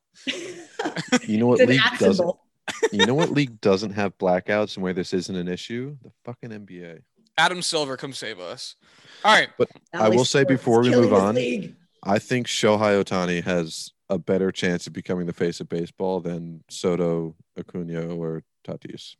[1.25, 2.29] You know what It's league doesn't?
[2.73, 2.97] Symbol.
[2.97, 5.97] You know what league doesn't have blackouts and where this isn't an issue?
[6.03, 7.01] The fucking NBA.
[7.37, 8.75] Adam Silver, come save us.
[9.23, 9.49] All right.
[9.57, 11.75] But I will say before we move on, league.
[12.03, 16.63] I think Shohei Ohtani has a better chance of becoming the face of baseball than
[16.69, 19.15] Soto, Acuna, or Tatis.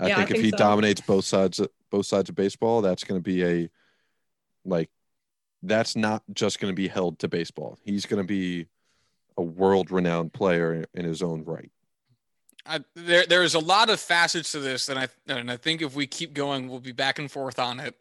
[0.00, 0.56] I Yeah, I think if think he so.
[0.56, 3.70] dominates both sides both sides of baseball, that's going to be a
[4.64, 4.90] like
[5.62, 7.78] that's not just going to be held to baseball.
[7.82, 8.66] He's going to be
[9.36, 11.70] a world renowned player in his own right.
[12.66, 15.94] I, there, there's a lot of facets to this, and I and I think if
[15.94, 17.94] we keep going, we'll be back and forth on it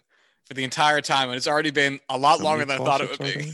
[0.45, 1.29] for the entire time.
[1.29, 3.51] And it's already been a lot How longer than I thought it would be.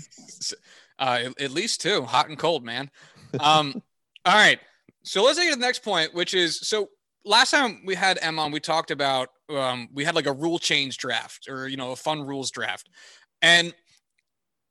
[1.00, 2.92] uh, at, at least two, hot and cold, man.
[3.40, 3.82] Um,
[4.26, 4.60] all right,
[5.04, 6.90] so let's take it to the next point, which is so.
[7.26, 10.60] Last time we had Em on, we talked about um, we had like a rule
[10.60, 12.90] change draft or you know a fun rules draft,
[13.42, 13.74] and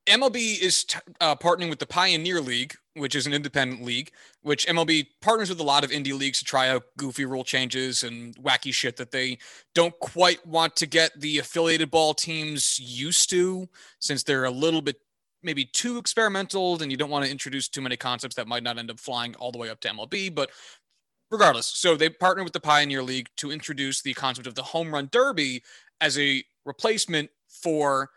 [0.08, 4.10] MLB is t- uh, partnering with the Pioneer League, which is an independent league,
[4.42, 8.02] which MLB partners with a lot of indie leagues to try out goofy rule changes
[8.02, 9.38] and wacky shit that they
[9.74, 13.68] don't quite want to get the affiliated ball teams used to,
[14.00, 14.96] since they're a little bit
[15.42, 18.78] maybe too experimental and you don't want to introduce too many concepts that might not
[18.78, 20.34] end up flying all the way up to MLB.
[20.34, 20.50] But
[21.30, 24.92] regardless, so they partnered with the Pioneer League to introduce the concept of the home
[24.92, 25.62] run derby
[26.00, 28.10] as a replacement for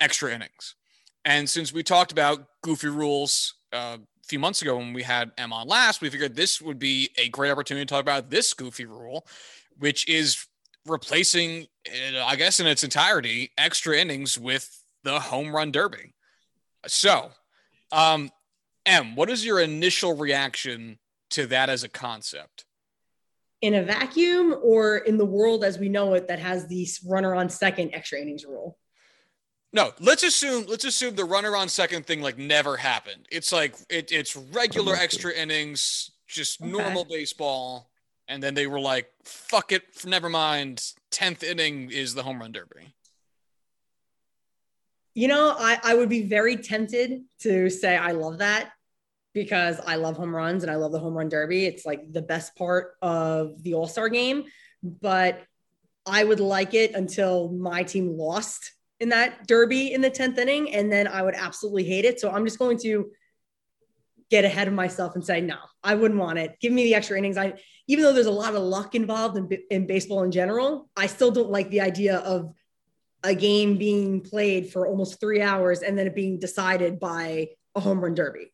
[0.00, 0.74] extra innings.
[1.28, 5.30] And since we talked about goofy rules uh, a few months ago when we had
[5.36, 8.54] Em on last, we figured this would be a great opportunity to talk about this
[8.54, 9.26] goofy rule,
[9.76, 10.46] which is
[10.86, 16.14] replacing, uh, I guess, in its entirety, extra innings with the home run derby.
[16.86, 17.30] So,
[17.92, 18.30] um,
[18.86, 20.98] M, what is your initial reaction
[21.32, 22.64] to that as a concept?
[23.60, 27.34] in a vacuum or in the world as we know it that has the runner
[27.34, 28.78] on second extra innings rule.
[29.72, 33.26] No, let's assume let's assume the runner on second thing like never happened.
[33.30, 36.70] It's like it, it's regular extra innings, just Okay.
[36.70, 37.90] normal baseball,
[38.28, 42.52] and then they were like, "Fuck it, never mind." Tenth inning is the home run
[42.52, 42.94] derby.
[45.14, 48.70] You know, I, I would be very tempted to say I love that
[49.34, 51.66] because I love home runs and I love the home run derby.
[51.66, 54.44] It's like the best part of the All Star game.
[54.82, 55.42] But
[56.06, 60.74] I would like it until my team lost in that derby in the 10th inning.
[60.74, 62.20] And then I would absolutely hate it.
[62.20, 63.10] So I'm just going to
[64.30, 66.56] get ahead of myself and say, no, I wouldn't want it.
[66.60, 67.38] Give me the extra innings.
[67.38, 67.54] I,
[67.86, 71.30] even though there's a lot of luck involved in, in baseball in general, I still
[71.30, 72.52] don't like the idea of
[73.24, 77.80] a game being played for almost three hours and then it being decided by a
[77.80, 78.52] home run derby.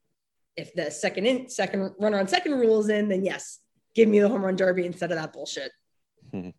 [0.56, 3.58] If the second in, second runner on second rule is in, then yes,
[3.94, 5.72] give me the home run derby instead of that bullshit.
[6.30, 6.50] Hmm.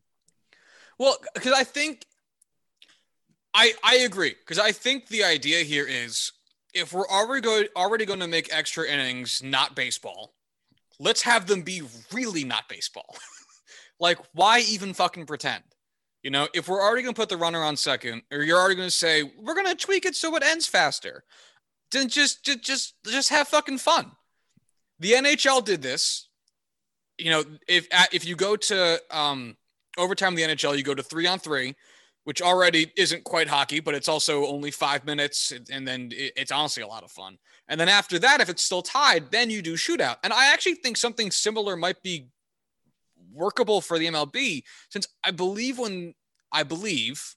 [0.99, 2.05] Well, because I think
[3.55, 6.31] I I agree because I think the idea here is
[6.73, 10.35] if we're already going already going to make extra innings not baseball,
[10.99, 11.81] let's have them be
[12.13, 13.15] really not baseball.
[13.99, 15.63] like why even fucking pretend?
[16.21, 18.75] You know, if we're already going to put the runner on second, or you're already
[18.75, 21.23] going to say we're going to tweak it so it ends faster,
[21.91, 24.11] then just just just just have fucking fun.
[24.99, 26.27] The NHL did this.
[27.17, 29.55] You know, if if you go to um,
[29.97, 31.75] overtime the NHL, you go to three on three,
[32.25, 36.83] which already isn't quite hockey, but it's also only five minutes, and then it's honestly
[36.83, 37.37] a lot of fun.
[37.67, 40.17] And then after that, if it's still tied, then you do shootout.
[40.23, 42.27] And I actually think something similar might be
[43.31, 46.15] workable for the MLB, since I believe when
[46.51, 47.35] I believe,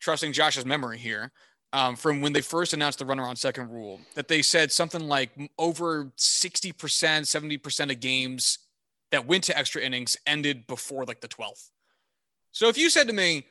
[0.00, 1.32] trusting Josh's memory here,
[1.74, 5.06] um, from when they first announced the runner on second rule, that they said something
[5.06, 8.58] like over 60%, 70% of games
[9.10, 11.70] that went to extra innings ended before like the 12th.
[12.52, 13.46] So if you said to me,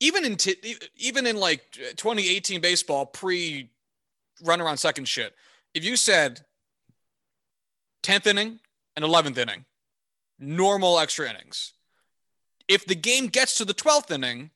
[0.00, 3.70] even in t- even in like 2018 baseball pre
[4.42, 5.34] runner on second shit,
[5.74, 6.40] if you said
[8.02, 8.60] 10th inning
[8.94, 9.64] and 11th inning,
[10.38, 11.72] normal extra innings.
[12.68, 14.50] If the game gets to the 12th inning,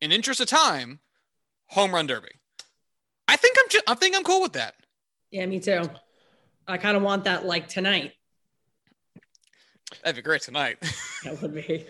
[0.00, 1.00] in interest of time,
[1.66, 2.32] home run derby.
[3.28, 4.74] I think I'm just, I think I'm cool with that.
[5.30, 5.88] Yeah, me too.
[6.66, 8.12] I kind of want that like tonight.
[10.02, 10.78] That'd be great tonight.
[11.24, 11.86] that would be.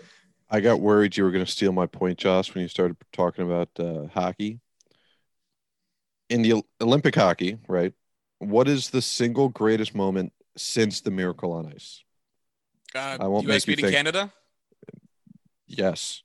[0.53, 3.43] I got worried you were going to steal my point, Josh, when you started talking
[3.43, 4.59] about uh, hockey.
[6.29, 7.91] In the Olympic hockey, right?
[8.37, 12.03] What is the single greatest moment since the Miracle on Ice?
[12.93, 14.31] Uh, I won't US beating Canada.
[15.65, 16.21] Yes,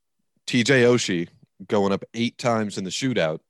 [0.46, 1.28] TJ Oshie
[1.66, 3.40] going up eight times in the shootout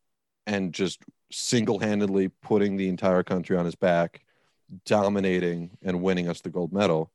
[0.46, 4.24] and just single-handedly putting the entire country on his back,
[4.84, 7.10] dominating and winning us the gold medal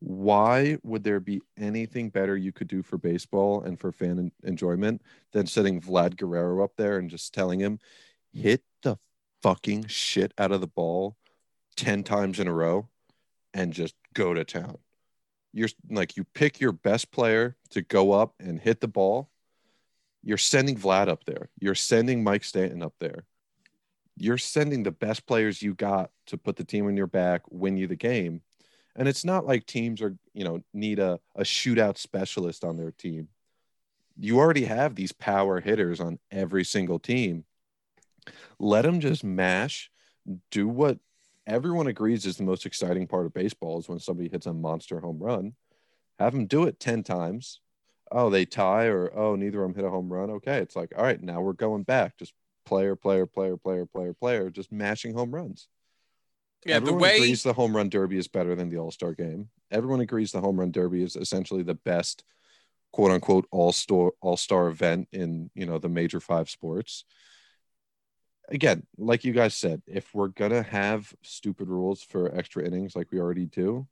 [0.00, 5.02] why would there be anything better you could do for baseball and for fan enjoyment
[5.32, 7.80] than setting Vlad Guerrero up there and just telling him,
[8.32, 8.96] hit the
[9.42, 11.16] fucking shit out of the ball
[11.76, 12.88] 10 times in a row
[13.52, 14.78] and just go to town?
[15.52, 19.30] You're like, you pick your best player to go up and hit the ball.
[20.22, 21.48] You're sending Vlad up there.
[21.58, 23.24] You're sending Mike Stanton up there.
[24.16, 27.76] You're sending the best players you got to put the team on your back, win
[27.76, 28.42] you the game
[28.98, 32.90] and it's not like teams are, you know, need a, a shootout specialist on their
[32.90, 33.28] team.
[34.18, 37.44] You already have these power hitters on every single team.
[38.58, 39.88] Let them just mash,
[40.50, 40.98] do what
[41.46, 44.98] everyone agrees is the most exciting part of baseball is when somebody hits a monster
[44.98, 45.54] home run.
[46.18, 47.60] Have them do it 10 times.
[48.10, 50.28] Oh, they tie, or oh, neither of them hit a home run.
[50.30, 50.58] Okay.
[50.58, 52.18] It's like, all right, now we're going back.
[52.18, 52.32] Just
[52.66, 55.68] player, player, player, player, player, player, just mashing home runs.
[56.64, 59.14] Yeah, Everyone the way agrees the home run derby is better than the All Star
[59.14, 59.48] game.
[59.70, 62.24] Everyone agrees the home run derby is essentially the best,
[62.92, 67.04] quote unquote, all star all star event in you know the major five sports.
[68.48, 73.12] Again, like you guys said, if we're gonna have stupid rules for extra innings like
[73.12, 73.86] we already do,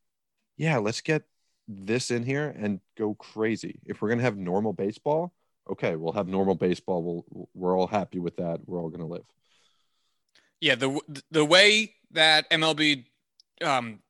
[0.57, 1.23] yeah, let's get
[1.69, 3.81] this in here and go crazy.
[3.85, 5.33] If we're gonna have normal baseball,
[5.71, 7.03] okay, we'll have normal baseball.
[7.03, 8.61] We'll we're all happy with that.
[8.67, 9.25] We're all gonna live.
[10.61, 11.01] Yeah, the
[11.31, 13.05] the way that MLB
[13.63, 14.01] um,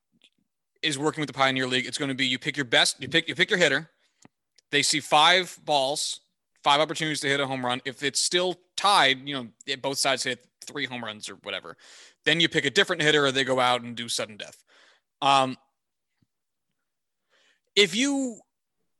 [0.81, 3.07] is working with the Pioneer League, it's going to be you pick your best, you
[3.07, 3.89] pick you pick your hitter.
[4.71, 6.19] They see five balls,
[6.63, 7.81] five opportunities to hit a home run.
[7.85, 11.77] If it's still tied, you know, both sides hit three home runs or whatever.
[12.25, 14.61] Then you pick a different hitter, or they go out and do sudden death.
[15.21, 15.57] Um,
[17.75, 18.39] if you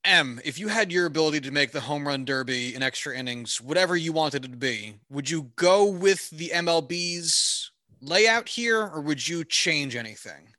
[0.06, 3.60] M, if you had your ability to make the home run derby in extra innings,
[3.60, 9.02] whatever you wanted it to be, would you go with the MLB's layout here or
[9.02, 10.54] would you change anything?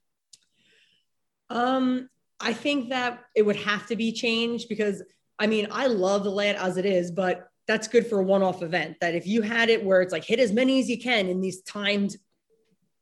[1.50, 2.08] Um,
[2.40, 5.02] I think that it would have to be changed because
[5.38, 8.62] I mean, I love the layout as it is, but that's good for a one-off
[8.62, 8.96] event.
[9.00, 11.40] That if you had it where it's like hit as many as you can in
[11.40, 12.16] these timed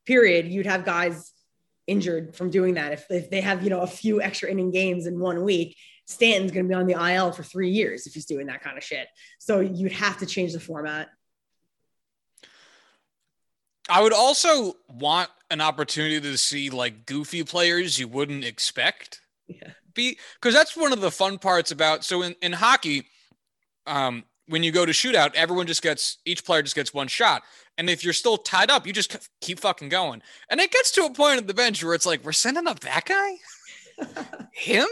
[0.05, 1.33] period, you'd have guys
[1.87, 2.93] injured from doing that.
[2.93, 6.53] If, if they have, you know, a few extra inning games in one week, Stanton's
[6.53, 8.85] going to be on the IL for three years if he's doing that kind of
[8.85, 9.09] shit.
[9.39, 11.09] So you'd have to change the format.
[13.89, 19.21] I would also want an opportunity to see like goofy players you wouldn't expect.
[19.47, 19.71] Yeah.
[19.95, 23.07] Be because that's one of the fun parts about so in, in hockey,
[23.87, 27.43] um, when you go to shootout, everyone just gets each player just gets one shot.
[27.79, 30.23] And if you're still tied up, you just keep fucking going.
[30.51, 32.81] And it gets to a point at the bench where it's like, we're sending up
[32.81, 33.35] that guy?
[34.53, 34.87] Him?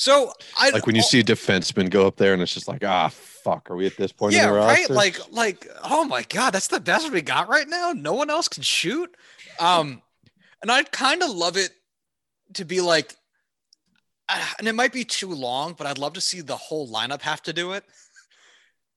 [0.00, 2.82] So I Like when you see a defenseman go up there and it's just like,
[2.82, 4.88] ah, fuck, are we at this point yeah, in the right.
[4.88, 7.92] Like, like, oh my god, that's the best we got right now.
[7.92, 9.14] No one else can shoot.
[9.58, 10.00] Um,
[10.62, 11.72] and I'd kind of love it
[12.54, 13.14] to be like,
[14.30, 17.20] uh, and it might be too long, but I'd love to see the whole lineup
[17.20, 17.84] have to do it.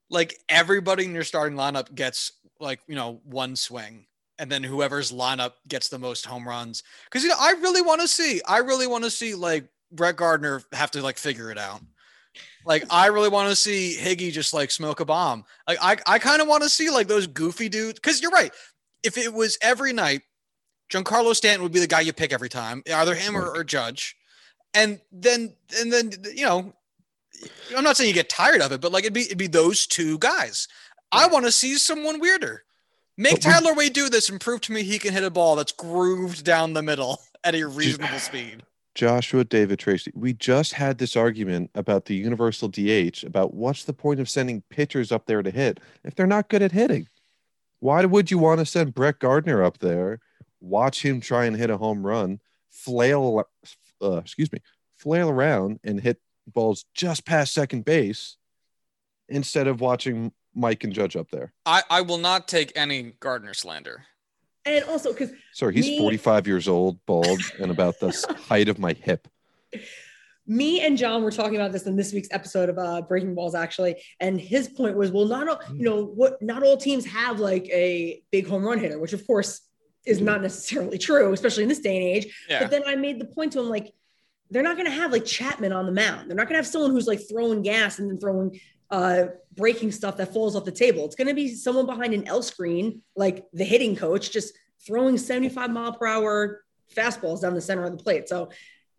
[0.09, 4.05] Like everybody in your starting lineup gets like you know one swing,
[4.39, 6.81] and then whoever's lineup gets the most home runs.
[7.03, 10.15] Because you know, I really want to see, I really want to see like Brett
[10.15, 11.81] Gardner have to like figure it out.
[12.65, 15.45] Like I really want to see Higgy just like smoke a bomb.
[15.67, 17.99] Like I, I kind of want to see like those goofy dudes.
[17.99, 18.51] Because you're right.
[19.03, 20.21] If it was every night,
[20.91, 24.15] Giancarlo Stanton would be the guy you pick every time, either him or, or Judge.
[24.73, 26.73] And then and then you know,
[27.75, 29.85] I'm not saying you get tired of it, but like it'd be it'd be those
[29.85, 30.67] two guys.
[31.11, 32.63] I want to see someone weirder.
[33.17, 35.29] Make But we- Tyler Wade do this and prove to me he can hit a
[35.29, 38.63] ball that's grooved down the middle at a reasonable speed.
[38.95, 40.11] Joshua David Tracy.
[40.13, 44.61] We just had this argument about the universal DH about what's the point of sending
[44.69, 47.07] pitchers up there to hit if they're not good at hitting.
[47.79, 50.19] Why would you want to send Brett Gardner up there,
[50.61, 53.43] watch him try and hit a home run, flail,
[54.01, 54.59] uh, excuse me,
[54.95, 58.37] flail around and hit balls just past second base
[59.27, 61.51] instead of watching Mike and Judge up there?
[61.65, 64.05] I, I will not take any Gardner slander.
[64.65, 68.11] And also because Sorry, he's Me- 45 years old, bald, and about the
[68.47, 69.27] height of my hip.
[70.45, 73.55] me and John were talking about this in this week's episode of uh, Breaking Balls,
[73.55, 77.39] actually, and his point was, well, not all, you know what, not all teams have
[77.39, 79.61] like a big home run hitter, which of course
[80.05, 82.35] is not necessarily true, especially in this day and age.
[82.49, 82.59] Yeah.
[82.59, 83.93] But then I made the point to him like,
[84.49, 86.29] they're not going to have like Chapman on the mound.
[86.29, 88.59] They're not going to have someone who's like throwing gas and then throwing
[88.93, 89.25] uh
[89.55, 91.03] breaking stuff that falls off the table.
[91.05, 94.53] It's going to be someone behind an L screen, like the hitting coach, just
[94.85, 96.63] throwing 75 mile per hour
[96.95, 98.29] fastballs down the center of the plate.
[98.29, 98.49] So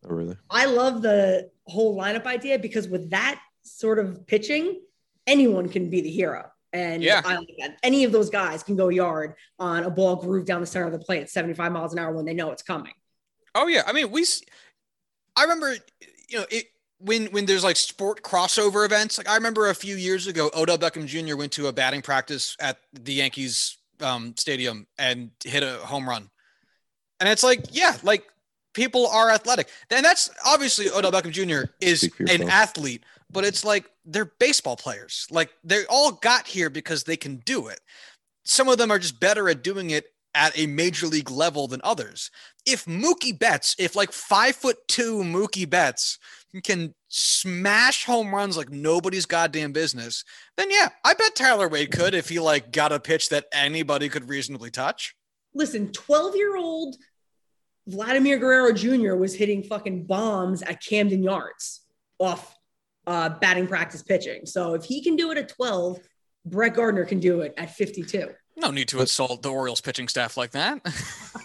[0.06, 0.36] Oh, really?
[0.50, 4.80] I love the whole lineup idea because with that sort of pitching,
[5.26, 6.50] anyone can be the hero.
[6.72, 7.22] And Yeah.
[7.24, 7.78] I like that.
[7.82, 10.92] Any of those guys can go yard on a ball groove down the center of
[10.92, 12.92] the plate at 75 miles an hour when they know it's coming.
[13.54, 14.24] Oh yeah, I mean we.
[15.36, 15.74] I remember,
[16.28, 16.66] you know, it
[16.98, 19.18] when when there's like sport crossover events.
[19.18, 21.36] Like I remember a few years ago, Odell Beckham Jr.
[21.36, 26.30] went to a batting practice at the Yankees um, stadium and hit a home run,
[27.20, 28.24] and it's like, yeah, like
[28.72, 31.70] people are athletic, and that's obviously Odell Beckham Jr.
[31.80, 35.26] is an athlete, but it's like they're baseball players.
[35.30, 37.80] Like they all got here because they can do it.
[38.44, 41.80] Some of them are just better at doing it at a major league level than
[41.84, 42.30] others
[42.66, 46.18] if Mookie Betts, if like five foot two Mookie Betts
[46.62, 50.24] can smash home runs like nobody's goddamn business,
[50.56, 54.08] then yeah, I bet Tyler Wade could if he like got a pitch that anybody
[54.08, 55.14] could reasonably touch.
[55.54, 56.96] Listen, 12 year old
[57.86, 59.14] Vladimir Guerrero Jr.
[59.14, 61.82] was hitting fucking bombs at Camden Yards
[62.18, 62.56] off
[63.06, 64.46] uh, batting practice pitching.
[64.46, 65.98] So if he can do it at 12,
[66.46, 68.30] Brett Gardner can do it at 52.
[68.56, 70.80] No need to But- insult the Orioles pitching staff like that.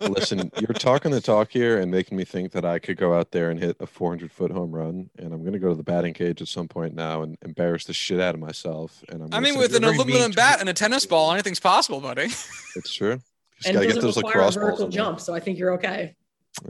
[0.00, 3.30] Listen, you're talking the talk here and making me think that I could go out
[3.30, 5.10] there and hit a 400 foot home run.
[5.18, 7.84] And I'm going to go to the batting cage at some point now and embarrass
[7.84, 9.02] the shit out of myself.
[9.08, 12.28] And I'm I mean, with an aluminum bat and a tennis ball, anything's possible, buddy.
[12.76, 13.20] It's true.
[13.56, 14.64] Just And got to get doesn't those require a lacrosse balls.
[14.64, 15.20] vertical in jump.
[15.20, 16.14] So I think you're okay.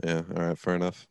[0.03, 0.21] Yeah.
[0.35, 0.57] All right.
[0.57, 1.07] Fair enough.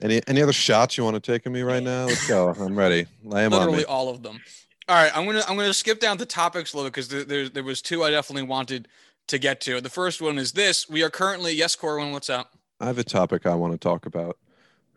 [0.00, 2.06] Any any other shots you want to take of me right now?
[2.06, 2.50] Let's go.
[2.50, 3.06] I'm ready.
[3.24, 3.66] Lay 'em on me.
[3.66, 4.40] Literally all of them.
[4.88, 7.48] All right, I'm gonna I'm gonna skip down the topics a little because there, there
[7.48, 8.86] there was two I definitely wanted
[9.28, 9.80] to get to.
[9.80, 12.52] The first one is this: we are currently yes, Corwin, what's up?
[12.80, 14.38] I have a topic I want to talk about.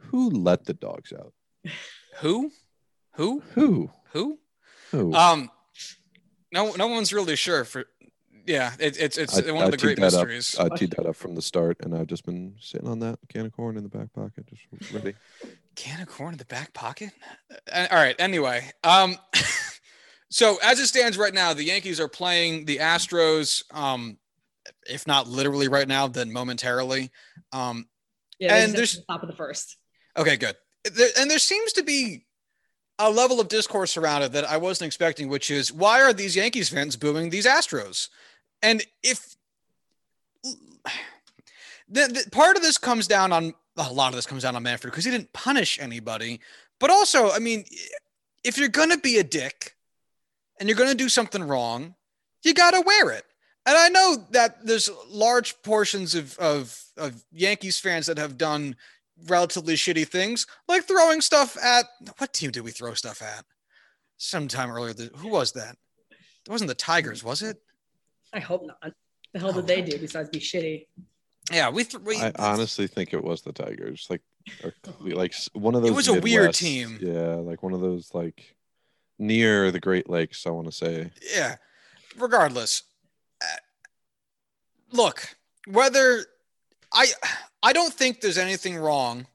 [0.10, 1.34] Who let the dogs out?
[2.20, 2.52] Who,
[3.14, 3.90] who, Who?
[4.12, 4.40] who?
[4.92, 5.14] Who?
[5.14, 5.50] Um,
[6.52, 7.64] no no one's really sure.
[7.66, 7.86] For
[8.46, 10.28] yeah, it, it's it's I- one I of the great that up.
[10.28, 10.58] mysteries.
[10.60, 13.46] I teed that up from the start, and I've just been sitting on that can
[13.46, 15.14] of corn in the back pocket, just ready.
[15.76, 17.12] Can of corn in the back pocket.
[17.72, 18.16] Uh, all right.
[18.20, 19.16] Anyway, um,
[20.32, 23.64] so as it stands right now, the Yankees are playing the Astros.
[23.76, 24.18] Um,
[24.88, 27.12] if not literally right now, then momentarily.
[27.52, 27.88] Um,
[28.40, 29.78] Yeah, And there's- the top of the first.
[30.18, 30.56] Okay, good.
[30.84, 32.26] There, and there seems to be
[32.98, 36.36] a level of discourse around it that I wasn't expecting, which is why are these
[36.36, 38.10] Yankees fans booing these Astros?
[38.64, 39.36] And if
[40.44, 44.64] the, the part of this comes down on a lot of this comes down on
[44.64, 46.40] Manfred because he didn't punish anybody,
[46.80, 47.64] but also, I mean,
[48.44, 49.76] if you're gonna be a dick
[50.62, 51.96] and you're gonna do something wrong,
[52.44, 53.26] you gotta wear it.
[53.66, 58.76] and I know that there's large portions of, of of Yankees fans that have done
[59.28, 61.86] relatively shitty things, like throwing stuff at
[62.20, 63.44] what team did we throw stuff at?
[64.18, 65.76] Sometime earlier, the, who was that?
[66.12, 67.58] It wasn't the Tigers, was it?
[68.32, 68.94] I hope not.
[69.34, 70.86] The hell oh, did they do besides be shitty?
[71.52, 71.84] Yeah, we.
[71.86, 74.22] Th- we I honestly think it was the Tigers, like,
[74.64, 75.92] or, like one of those.
[75.92, 77.00] It was a weird team.
[77.02, 78.56] Yeah, like one of those like
[79.22, 80.46] near the Great Lakes.
[80.46, 81.12] I want to say.
[81.34, 81.56] yeah.
[82.18, 82.84] Regardless,
[83.42, 83.46] uh,
[84.92, 86.26] look whether
[86.94, 87.08] I
[87.64, 89.28] I don't think there's anything wrong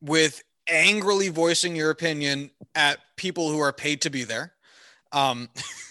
[0.00, 4.54] with angrily voicing your opinion at people who are paid to be there,
[5.12, 5.48] um,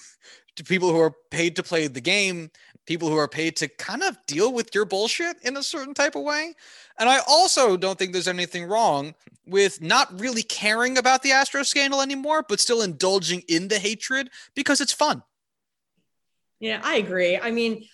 [0.55, 2.49] to people who are paid to play the game,
[2.86, 6.15] people who are paid to kind of deal with your bullshit in a certain type
[6.15, 6.53] of way.
[6.99, 9.15] And I also don't think there's anything wrong
[9.45, 14.29] with not really caring about the Astro scandal anymore, but still indulging in the hatred
[14.55, 15.23] because it's fun.
[16.59, 17.38] Yeah, I agree.
[17.38, 17.88] I mean,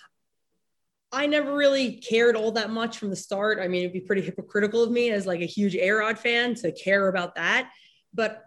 [1.11, 3.59] I never really cared all that much from the start.
[3.59, 6.71] I mean, it'd be pretty hypocritical of me as like a huge A-Rod fan to
[6.71, 7.71] care about that.
[8.13, 8.45] But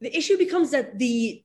[0.00, 1.42] the issue becomes that the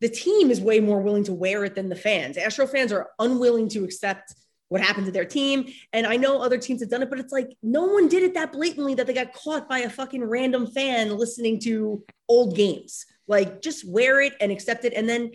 [0.00, 2.36] the team is way more willing to wear it than the fans.
[2.36, 4.34] Astro fans are unwilling to accept
[4.68, 5.72] what happened to their team.
[5.92, 8.34] And I know other teams have done it, but it's like no one did it
[8.34, 13.06] that blatantly that they got caught by a fucking random fan listening to old games.
[13.28, 14.92] Like just wear it and accept it.
[14.94, 15.32] And then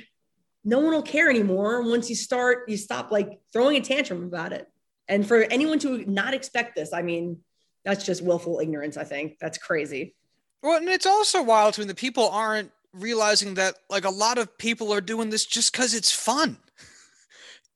[0.63, 4.51] no one will care anymore once you start, you stop like throwing a tantrum about
[4.51, 4.67] it.
[5.07, 7.39] And for anyone to not expect this, I mean,
[7.85, 9.37] that's just willful ignorance, I think.
[9.39, 10.15] That's crazy.
[10.61, 14.57] Well, and it's also wild me that people aren't realizing that like a lot of
[14.57, 16.57] people are doing this just because it's fun.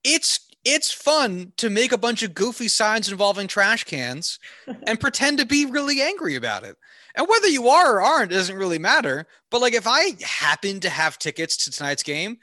[0.04, 4.40] It's it's fun to make a bunch of goofy signs involving trash cans
[4.88, 6.78] and pretend to be really angry about it.
[7.16, 9.28] And whether you are or aren't doesn't really matter.
[9.52, 12.38] But like if I happen to have tickets to tonight's game,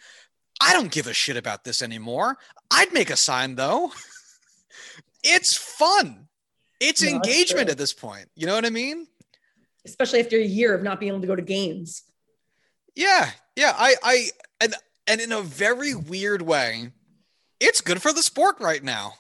[0.61, 2.37] I don't give a shit about this anymore.
[2.71, 3.91] I'd make a sign though.
[5.25, 6.29] it's fun.
[6.79, 8.27] It's No, engagement at this point.
[8.35, 9.07] You know what I mean?
[9.85, 12.03] Especially after a year of not being able to go to games.
[12.95, 13.75] Yeah, yeah.
[13.77, 14.31] I, I,
[14.61, 14.75] and
[15.07, 16.93] and in a very weird way,
[17.59, 19.15] it's good for the sport right now.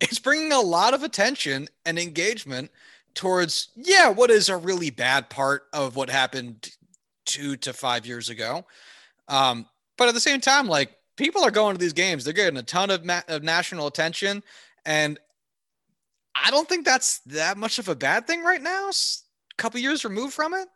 [0.00, 2.70] It's bringing a lot of attention and engagement
[3.14, 6.70] towards yeah, what is a really bad part of what happened
[7.26, 8.64] two to five years ago.
[9.28, 9.66] Um,
[9.98, 12.62] but at the same time, like people are going to these games, they're getting a
[12.62, 14.42] ton of, ma- of national attention,
[14.86, 15.18] and
[16.34, 18.88] I don't think that's that much of a bad thing right now.
[18.88, 20.68] A couple years removed from it.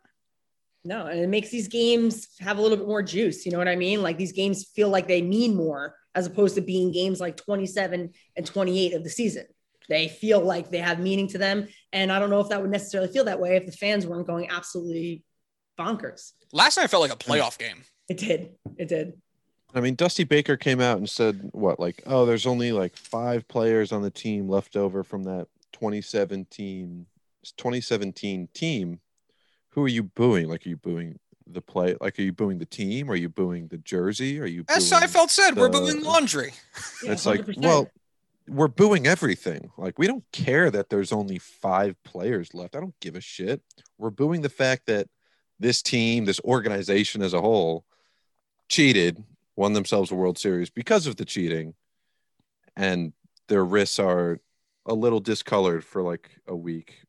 [0.85, 3.45] No, and it makes these games have a little bit more juice.
[3.45, 4.03] You know what I mean?
[4.03, 8.11] Like these games feel like they mean more as opposed to being games like 27
[8.35, 9.45] and 28 of the season.
[9.89, 11.67] They feel like they have meaning to them.
[11.91, 14.27] And I don't know if that would necessarily feel that way if the fans weren't
[14.27, 15.23] going absolutely
[15.77, 16.33] bonkers.
[16.53, 17.83] Last night felt like a playoff game.
[18.07, 18.51] It did.
[18.77, 19.13] It did.
[19.73, 21.79] I mean, Dusty Baker came out and said, "What?
[21.79, 27.07] Like, oh, there's only like five players on the team left over from that 2017
[27.57, 28.99] 2017 team.
[29.75, 30.47] Who are you booing?
[30.47, 31.97] Like, are you booing the play?
[31.99, 33.11] Like, are you booing the team?
[33.11, 34.39] Are you booing the jersey?
[34.39, 34.63] Are you?
[34.69, 36.53] As Seinfeld said, we're booing laundry.
[37.03, 37.61] Yeah, it's like, 100%.
[37.61, 37.89] well,
[38.47, 39.71] we're booing everything.
[39.77, 42.75] Like, we don't care that there's only five players left.
[42.75, 43.61] I don't give a shit.
[43.97, 45.09] We're booing the fact that
[45.59, 47.83] this team, this organization as a whole,
[48.69, 49.21] cheated,
[49.57, 51.73] won themselves a World Series because of the cheating,
[52.77, 53.11] and
[53.49, 54.39] their wrists are
[54.85, 57.01] a little discolored for like a week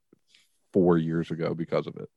[0.72, 2.08] four years ago because of it.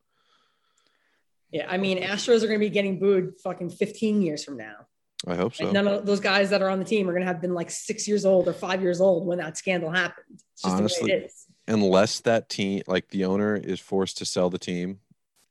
[1.52, 1.66] Yeah.
[1.70, 4.88] I mean, Astros are going to be getting booed fucking 15 years from now.
[5.28, 5.66] I hope so.
[5.66, 7.54] And none of those guys that are on the team are going to have been
[7.54, 10.26] like six years old or five years old when that scandal happened.
[10.54, 11.46] It's just the Honestly, way it is.
[11.68, 15.00] unless that team like the owner is forced to sell the team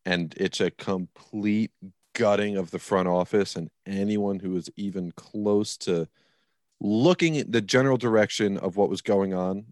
[0.06, 1.70] and it's a complete
[2.14, 6.08] gutting of the front office and anyone who is even close to
[6.80, 9.66] looking at the general direction of what was going on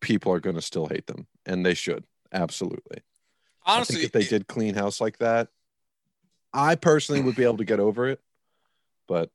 [0.00, 2.98] people are going to still hate them and they should absolutely
[3.68, 5.48] Honestly, think if they did clean house like that
[6.52, 8.20] i personally would be able to get over it
[9.06, 9.30] but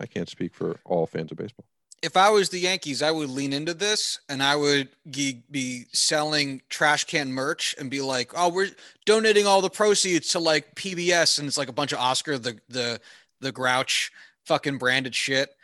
[0.00, 1.64] i can't speak for all fans of baseball
[2.02, 6.60] if I was the Yankees, I would lean into this and I would be selling
[6.68, 8.70] trash can merch and be like, "Oh, we're
[9.06, 12.58] donating all the proceeds to like PBS," and it's like a bunch of Oscar the
[12.68, 13.00] the
[13.40, 14.10] the Grouch
[14.44, 15.54] fucking branded shit,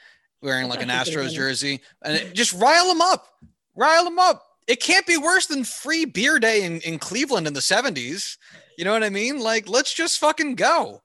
[0.40, 3.26] wearing like an That's a good Astros jersey, and it, just rile them up,
[3.74, 4.46] rile them up.
[4.68, 8.36] It can't be worse than free beer day in, in Cleveland in the '70s.
[8.76, 9.40] You know what I mean?
[9.40, 11.02] Like, let's just fucking go.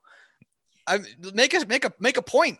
[0.86, 1.00] I
[1.32, 2.58] make a make a make a point.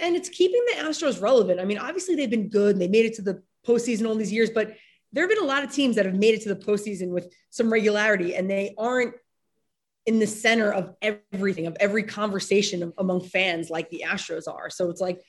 [0.00, 1.60] and it's keeping the Astros relevant.
[1.60, 4.32] I mean, obviously they've been good and they made it to the postseason all these
[4.32, 4.74] years, but
[5.12, 7.32] there have been a lot of teams that have made it to the postseason with
[7.50, 9.14] some regularity and they aren't
[10.06, 14.70] in the center of everything, of every conversation among fans like the Astros are.
[14.70, 15.20] So it's like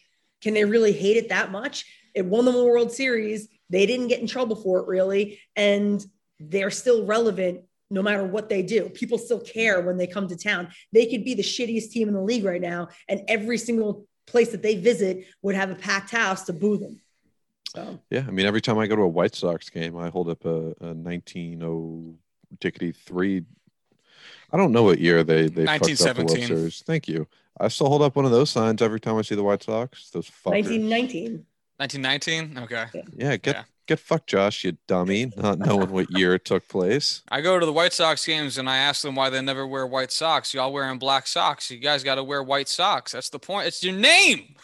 [0.41, 1.86] can they really hate it that much?
[2.14, 3.47] It won them a World Series.
[3.70, 6.03] They didn't get in trouble for it really, and
[6.39, 8.89] they're still relevant no matter what they do.
[8.89, 10.70] People still care when they come to town.
[10.93, 14.51] They could be the shittiest team in the league right now, and every single place
[14.51, 17.01] that they visit would have a packed house to boo them.
[17.74, 20.30] So Yeah, I mean, every time I go to a White Sox game, I hold
[20.30, 23.43] up a, a 1903.
[24.51, 26.82] I don't know what year they they fucked up the World Series.
[26.82, 27.28] Thank you.
[27.60, 30.10] I still hold up one of those signs every time I see the White Sox.
[30.10, 30.64] Those fuckers.
[30.64, 31.45] 1919.
[31.80, 32.63] 1919.
[32.63, 32.86] Okay.
[33.15, 33.63] Yeah, get Yeah.
[33.88, 37.21] get fucked, Josh, you dummy, not knowing what year it took place.
[37.32, 39.88] I go to the White Sox games and I ask them why they never wear
[39.88, 40.53] white socks.
[40.53, 41.71] Y'all wearing black socks.
[41.71, 43.13] You guys got to wear white socks.
[43.13, 43.67] That's the point.
[43.67, 44.55] It's your name.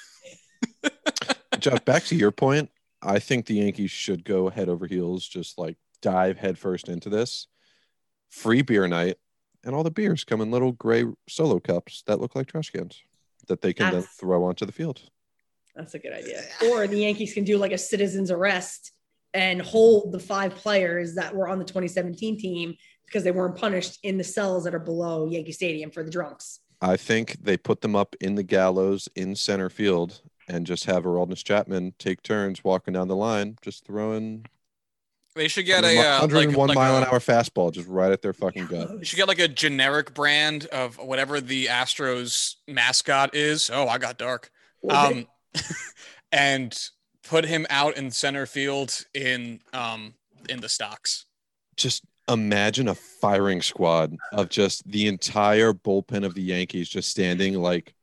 [1.60, 2.70] Josh, back to your point.
[3.02, 7.48] I think the Yankees should go head over heels, just like dive headfirst into this.
[8.30, 9.18] Free beer night,
[9.64, 13.02] and all the beers come in little gray solo cups that look like trash cans
[13.48, 15.02] that they can then throw onto the field.
[15.76, 16.42] That's a good idea.
[16.70, 18.92] Or the Yankees can do like a citizen's arrest
[19.34, 24.00] and hold the five players that were on the 2017 team because they weren't punished
[24.04, 26.62] in the cells that are below Yankee Stadium for the drunks.
[26.82, 31.04] I think they put them up in the gallows in center field and just have
[31.04, 34.46] Aroldis Chapman take turns walking down the line, just throwing
[35.36, 38.12] They should get a uh, 101 like, like mile a- an hour fastball just right
[38.12, 38.90] at their fucking gut.
[39.00, 43.70] You should get like a generic brand of whatever the Astros mascot is.
[43.74, 44.52] Oh, I got dark.
[44.90, 45.28] Um,
[46.32, 46.78] and
[47.24, 50.14] put him out in center field in um
[50.50, 51.26] in the stocks.
[51.78, 57.56] Just imagine a firing squad of just the entire bullpen of the Yankees just standing
[57.56, 57.94] like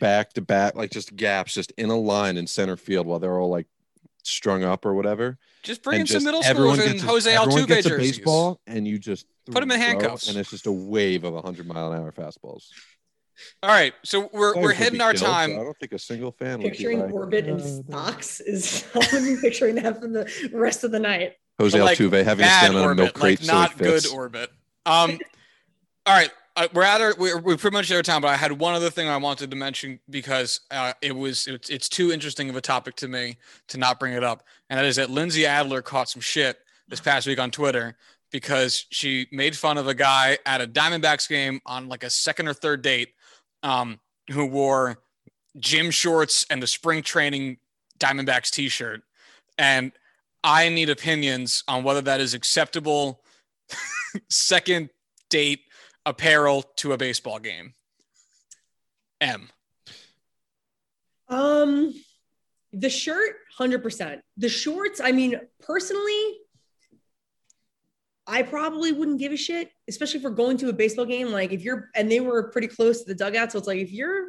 [0.00, 3.38] back to back, like just gaps, just in a line in center field while they're
[3.38, 3.66] all like
[4.22, 5.38] strung up or whatever.
[5.62, 8.60] Just bring in and some middle schoolers and a- Jose everyone Altuve gets a baseball
[8.66, 10.28] and you just Put 'em in handcuffs.
[10.28, 12.68] and it's just a wave of 100 mile an hour fastballs.
[13.62, 15.52] All right, so we're we're would hitting our killed, time.
[15.52, 18.84] I don't think a single fan would be picturing like, orbit and "Uh, stocks is
[18.94, 21.34] I'm gonna picturing that for the rest of the night.
[21.58, 23.78] Jose like, Altuve having to stand on a orbit, milk crate like so he not
[23.78, 24.50] good orbit.
[24.86, 25.18] Um,
[26.06, 28.22] all right, uh, we're at our we're, we're pretty much at our time.
[28.22, 31.70] But I had one other thing I wanted to mention because uh, it was it's,
[31.70, 34.84] it's too interesting of a topic to me to not bring it up, and that
[34.84, 36.58] is that Lindsey Adler caught some shit
[36.88, 37.96] this past week on Twitter
[38.30, 42.48] because she made fun of a guy at a Diamondbacks game on like a second
[42.48, 43.10] or third date,
[43.64, 43.98] um,
[44.30, 44.98] who wore
[45.58, 47.56] gym shorts and the spring training
[47.98, 49.02] Diamondbacks T-shirt,
[49.58, 49.90] and
[50.44, 53.22] I need opinions on whether that is acceptable
[54.30, 54.90] second
[55.30, 55.62] date
[56.06, 57.72] apparel to a baseball game.
[59.20, 59.48] M.
[61.28, 61.94] Um,
[62.72, 64.20] the shirt, hundred percent.
[64.36, 66.38] The shorts, I mean, personally,
[68.26, 71.30] I probably wouldn't give a shit, especially if we're going to a baseball game.
[71.30, 73.92] Like if you're, and they were pretty close to the dugout, so it's like if
[73.92, 74.28] you're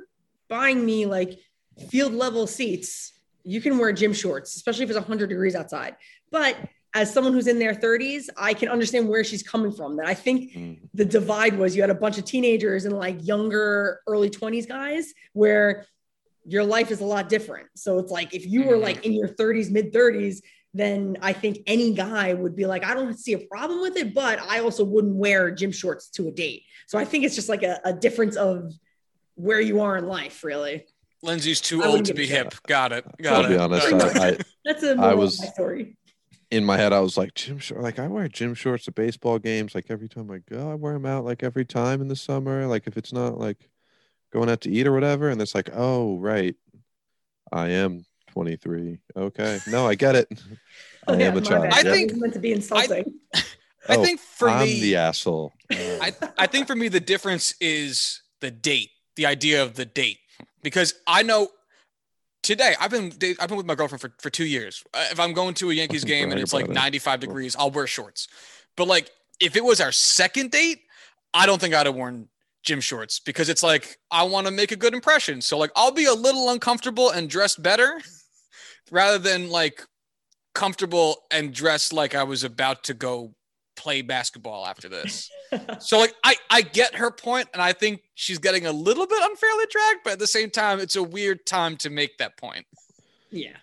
[0.49, 1.39] buying me like
[1.89, 5.95] field level seats, you can wear gym shorts, especially if it's hundred degrees outside.
[6.31, 6.57] But
[6.93, 9.97] as someone who's in their 30s, I can understand where she's coming from.
[9.97, 10.79] That I think Mm.
[10.93, 15.13] the divide was you had a bunch of teenagers and like younger early 20s guys
[15.33, 15.85] where
[16.45, 18.81] your life is a lot different so it's like if you were Mhm.
[18.83, 20.41] like in your 30s mid 30s
[20.77, 24.13] then i think any guy would be like i don't see a problem with it
[24.13, 27.49] but i also wouldn't wear gym shorts to a date so i think it's just
[27.49, 28.71] like a, a difference of
[29.35, 30.85] where you are in life really
[31.23, 32.53] Lindsey's too I old to be hip.
[32.67, 33.03] Got it.
[33.03, 33.59] I'll Got be it.
[33.59, 33.87] honest.
[33.91, 35.97] I, I, that's a I was- of my story
[36.51, 37.83] in my head, I was like, gym shorts.
[37.83, 39.75] Like I wear gym shorts to baseball games.
[39.75, 41.25] Like every time I go, I wear them out.
[41.25, 42.67] Like every time in the summer.
[42.67, 43.69] Like if it's not like
[44.31, 46.55] going out to eat or whatever, and it's like, oh right,
[47.51, 48.05] I am
[48.35, 48.97] 23.
[49.15, 50.27] Okay, no, I get it.
[51.07, 51.63] I yeah, am a child.
[51.63, 51.73] bad.
[51.73, 53.05] I That think- was meant to be insulting
[53.87, 55.53] I Oh, think for I'm me, the asshole.
[55.71, 60.17] I, I think for me the difference is the date, the idea of the date,
[60.63, 61.49] because I know
[62.43, 64.83] today I've been I've been with my girlfriend for, for two years.
[64.93, 66.79] Uh, If I'm going to a Yankees game and it's like about it.
[66.79, 68.27] 95 degrees, I'll wear shorts.
[68.75, 70.79] But like if it was our second date,
[71.33, 72.27] I don't think I'd have worn
[72.63, 75.41] gym shorts because it's like I want to make a good impression.
[75.41, 78.01] So like I'll be a little uncomfortable and dressed better
[78.91, 79.83] rather than like
[80.53, 83.33] comfortable and dressed like I was about to go
[83.75, 85.29] play basketball after this.
[85.79, 89.19] So like I I get her point and I think she's getting a little bit
[89.21, 92.65] unfairly dragged, but at the same time it's a weird time to make that point.
[93.31, 93.55] yeah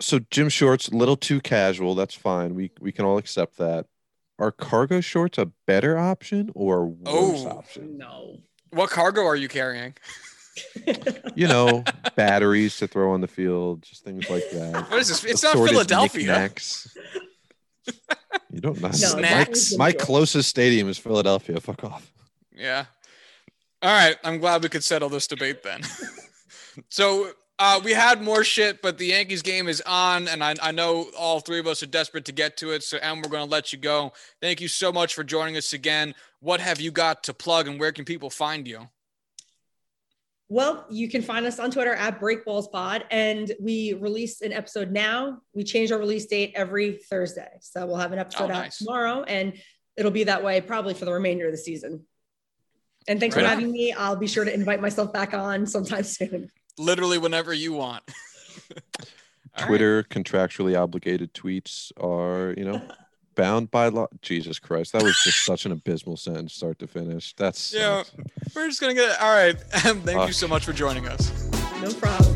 [0.00, 1.94] So gym shorts, a little too casual.
[1.96, 2.54] That's fine.
[2.54, 3.86] We we can all accept that.
[4.38, 7.48] Are cargo shorts a better option or worse Oh.
[7.48, 7.96] option?
[7.98, 8.38] no
[8.70, 9.94] What cargo are you carrying?
[11.36, 11.82] You know,
[12.14, 14.88] batteries to throw on the field, just things like that.
[14.88, 15.24] What is this?
[15.24, 16.26] It's not Philadelphia.
[16.26, 16.96] knickknacks.
[18.52, 18.88] You don't know.
[18.88, 19.76] No, Snacks.
[19.76, 21.60] My, my closest stadium is Philadelphia.
[21.60, 22.12] Fuck off.
[22.54, 22.84] Yeah.
[23.82, 24.16] All right.
[24.22, 25.82] I'm glad we could settle this debate then.
[26.88, 30.70] so uh, we had more shit, but the Yankees game is on, and I, I
[30.70, 32.82] know all three of us are desperate to get to it.
[32.82, 34.12] So, and we're going to let you go.
[34.40, 36.14] Thank you so much for joining us again.
[36.40, 38.88] What have you got to plug, and where can people find you?
[40.54, 45.38] Well, you can find us on Twitter at BreakBallsPod, and we release an episode now.
[45.52, 48.78] We change our release date every Thursday, so we'll have an episode Oh, out nice.
[48.78, 49.54] tomorrow, and
[49.96, 52.06] it'll be that way probably for the remainder of the season.
[53.08, 53.54] And thanks Right for on.
[53.56, 53.92] having me.
[53.94, 56.52] I'll be sure to invite myself back on sometime soon.
[56.78, 58.04] Literally whenever you want.
[58.70, 58.78] All
[59.58, 59.66] right.
[59.66, 62.80] Twitter contractually obligated tweets are, you know,
[63.34, 64.08] bound by law.
[64.22, 67.34] Jesus Christ, that was just such an abysmal sentence, start to finish.
[67.34, 68.04] That's Yeah.
[68.54, 69.60] We're just gonna get all right.
[69.70, 71.50] Thank you so much for joining us.
[71.80, 72.34] No problem.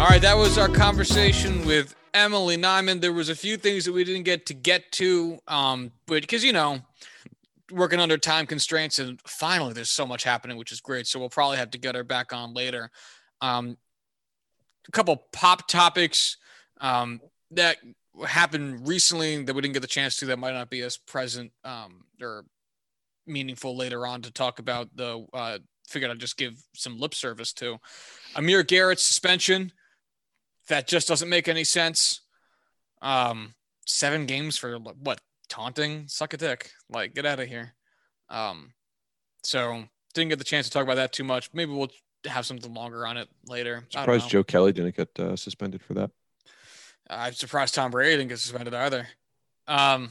[0.00, 3.02] All right, that was our conversation with Emily Nyman.
[3.02, 6.42] There was a few things that we didn't get to get to, um, but because
[6.42, 6.80] you know,
[7.70, 11.06] working under time constraints, and finally, there's so much happening, which is great.
[11.06, 12.90] So we'll probably have to get her back on later.
[13.42, 13.76] Um,
[14.88, 16.36] a couple pop topics
[16.80, 17.20] um,
[17.52, 17.78] that
[18.26, 21.52] happened recently that we didn't get the chance to that might not be as present
[21.64, 22.44] um, or
[23.26, 24.88] meaningful later on to talk about.
[24.96, 25.58] The uh,
[25.88, 27.78] figured I'd just give some lip service to
[28.36, 29.72] Amir Garrett's suspension.
[30.68, 32.20] That just doesn't make any sense.
[33.02, 33.54] Um,
[33.86, 36.04] seven games for what taunting?
[36.06, 36.70] Suck a dick.
[36.88, 37.74] Like, get out of here.
[38.28, 38.72] Um,
[39.42, 41.50] so didn't get the chance to talk about that too much.
[41.52, 41.90] Maybe we'll
[42.26, 43.84] have something longer on it later.
[43.88, 44.28] Surprised.
[44.28, 46.10] Joe Kelly didn't get uh, suspended for that.
[47.08, 49.08] I'm surprised Tom Brady didn't get suspended either.
[49.66, 50.10] Um,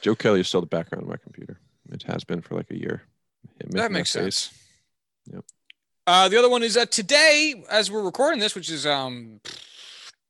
[0.00, 1.58] Joe Kelly is still the background of my computer.
[1.92, 3.02] It has been for like a year.
[3.70, 4.36] That makes face.
[4.36, 4.58] sense.
[5.32, 5.44] Yep.
[6.06, 9.40] Uh, the other one is that today, as we're recording this, which is um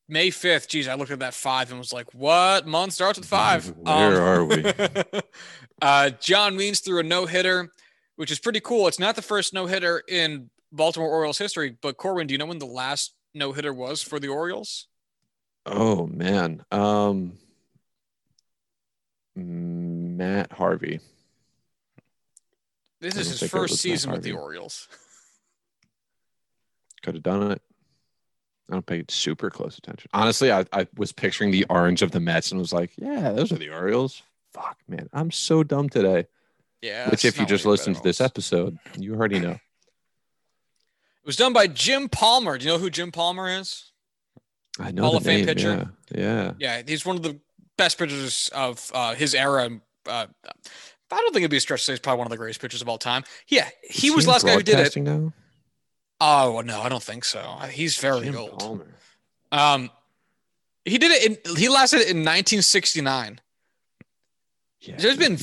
[0.09, 0.67] May fifth.
[0.67, 3.67] Geez, I looked at that five and was like, "What month starts with five?
[3.77, 4.65] Where are we?
[5.81, 7.71] uh, John Means threw a no hitter,
[8.15, 8.87] which is pretty cool.
[8.87, 12.45] It's not the first no hitter in Baltimore Orioles history, but Corwin, do you know
[12.45, 14.87] when the last no hitter was for the Orioles?
[15.65, 16.63] Oh man.
[16.71, 17.33] Um
[19.35, 20.99] Matt Harvey.
[23.01, 24.87] This is his think it was first season with the Orioles.
[27.01, 27.61] Could have done it.
[28.69, 30.09] I don't pay super close attention.
[30.13, 33.51] Honestly, I, I was picturing the orange of the Mets and was like, yeah, those
[33.51, 34.21] are the Orioles.
[34.53, 35.09] Fuck, man.
[35.11, 36.27] I'm so dumb today.
[36.81, 37.09] Yeah.
[37.09, 39.59] Which, if you just listen to this episode, you already know.
[41.29, 42.57] Was done by Jim Palmer.
[42.57, 43.91] Do you know who Jim Palmer is?
[44.79, 45.91] I know Hall the of Fame pitcher.
[46.11, 46.19] Yeah.
[46.57, 46.77] yeah.
[46.77, 47.39] Yeah, he's one of the
[47.77, 49.69] best pitchers of uh, his era.
[50.07, 50.25] Uh, I
[51.11, 52.81] don't think it'd be a stretch to say he's probably one of the greatest pitchers
[52.81, 53.25] of all time.
[53.47, 54.97] Yeah, he Is was the last guy who did it.
[54.97, 55.31] Now?
[56.19, 57.43] Oh no, I don't think so.
[57.69, 58.57] He's very Jim old.
[58.57, 58.87] Palmer.
[59.51, 59.91] Um,
[60.83, 61.45] he did it.
[61.47, 63.39] In, he lasted it in 1969.
[64.81, 65.37] Yeah, There's been-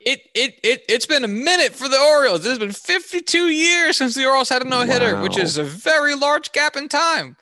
[0.00, 2.46] It it it it's been a minute for the Orioles.
[2.46, 6.14] It's been 52 years since the Orioles had a no hitter, which is a very
[6.14, 7.36] large gap in time.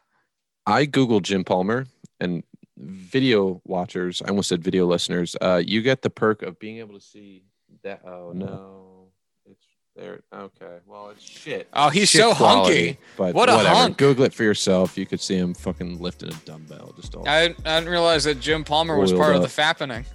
[0.66, 1.86] I googled Jim Palmer
[2.18, 2.42] and
[2.78, 4.22] video watchers.
[4.22, 5.36] I almost said video listeners.
[5.40, 7.44] Uh, you get the perk of being able to see
[7.82, 8.00] that.
[8.06, 9.08] Oh no,
[9.44, 10.22] it's there.
[10.32, 11.68] Okay, well it's shit.
[11.74, 12.98] Oh, he's Shit so quality, hunky.
[13.18, 13.74] But What a whatever.
[13.76, 13.98] hunk.
[13.98, 14.96] Google it for yourself.
[14.96, 16.94] You could see him fucking lifting a dumbbell.
[16.96, 17.28] Just all.
[17.28, 20.06] I, I didn't realize that Jim Palmer was Oiled part of the fappening.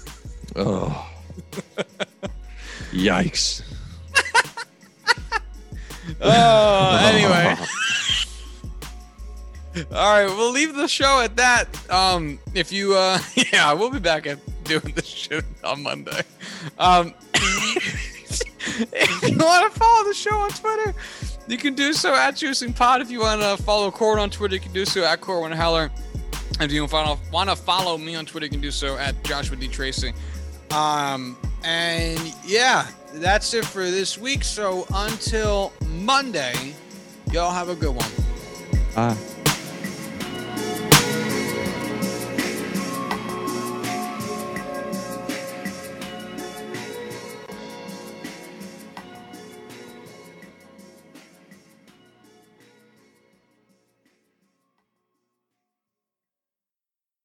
[0.56, 1.10] oh.
[2.92, 3.62] Yikes.
[6.20, 7.56] Oh, anyway.
[9.92, 11.90] All right, we'll leave the show at that.
[11.90, 13.18] Um, if you, uh,
[13.52, 16.22] yeah, we'll be back at doing this shit on Monday.
[16.78, 20.94] Um, if you want to follow the show on Twitter,
[21.48, 23.00] you can do so at Juicing Pod.
[23.00, 25.90] If you want to follow Corwin on Twitter, you can do so at Corwin Heller.
[26.60, 29.66] If you want to follow me on Twitter, you can do so at Joshua D
[29.68, 30.12] Tracy.
[30.70, 34.44] Um, and yeah, that's it for this week.
[34.44, 36.74] So until Monday,
[37.32, 38.10] y'all have a good one.
[38.96, 39.16] Ah.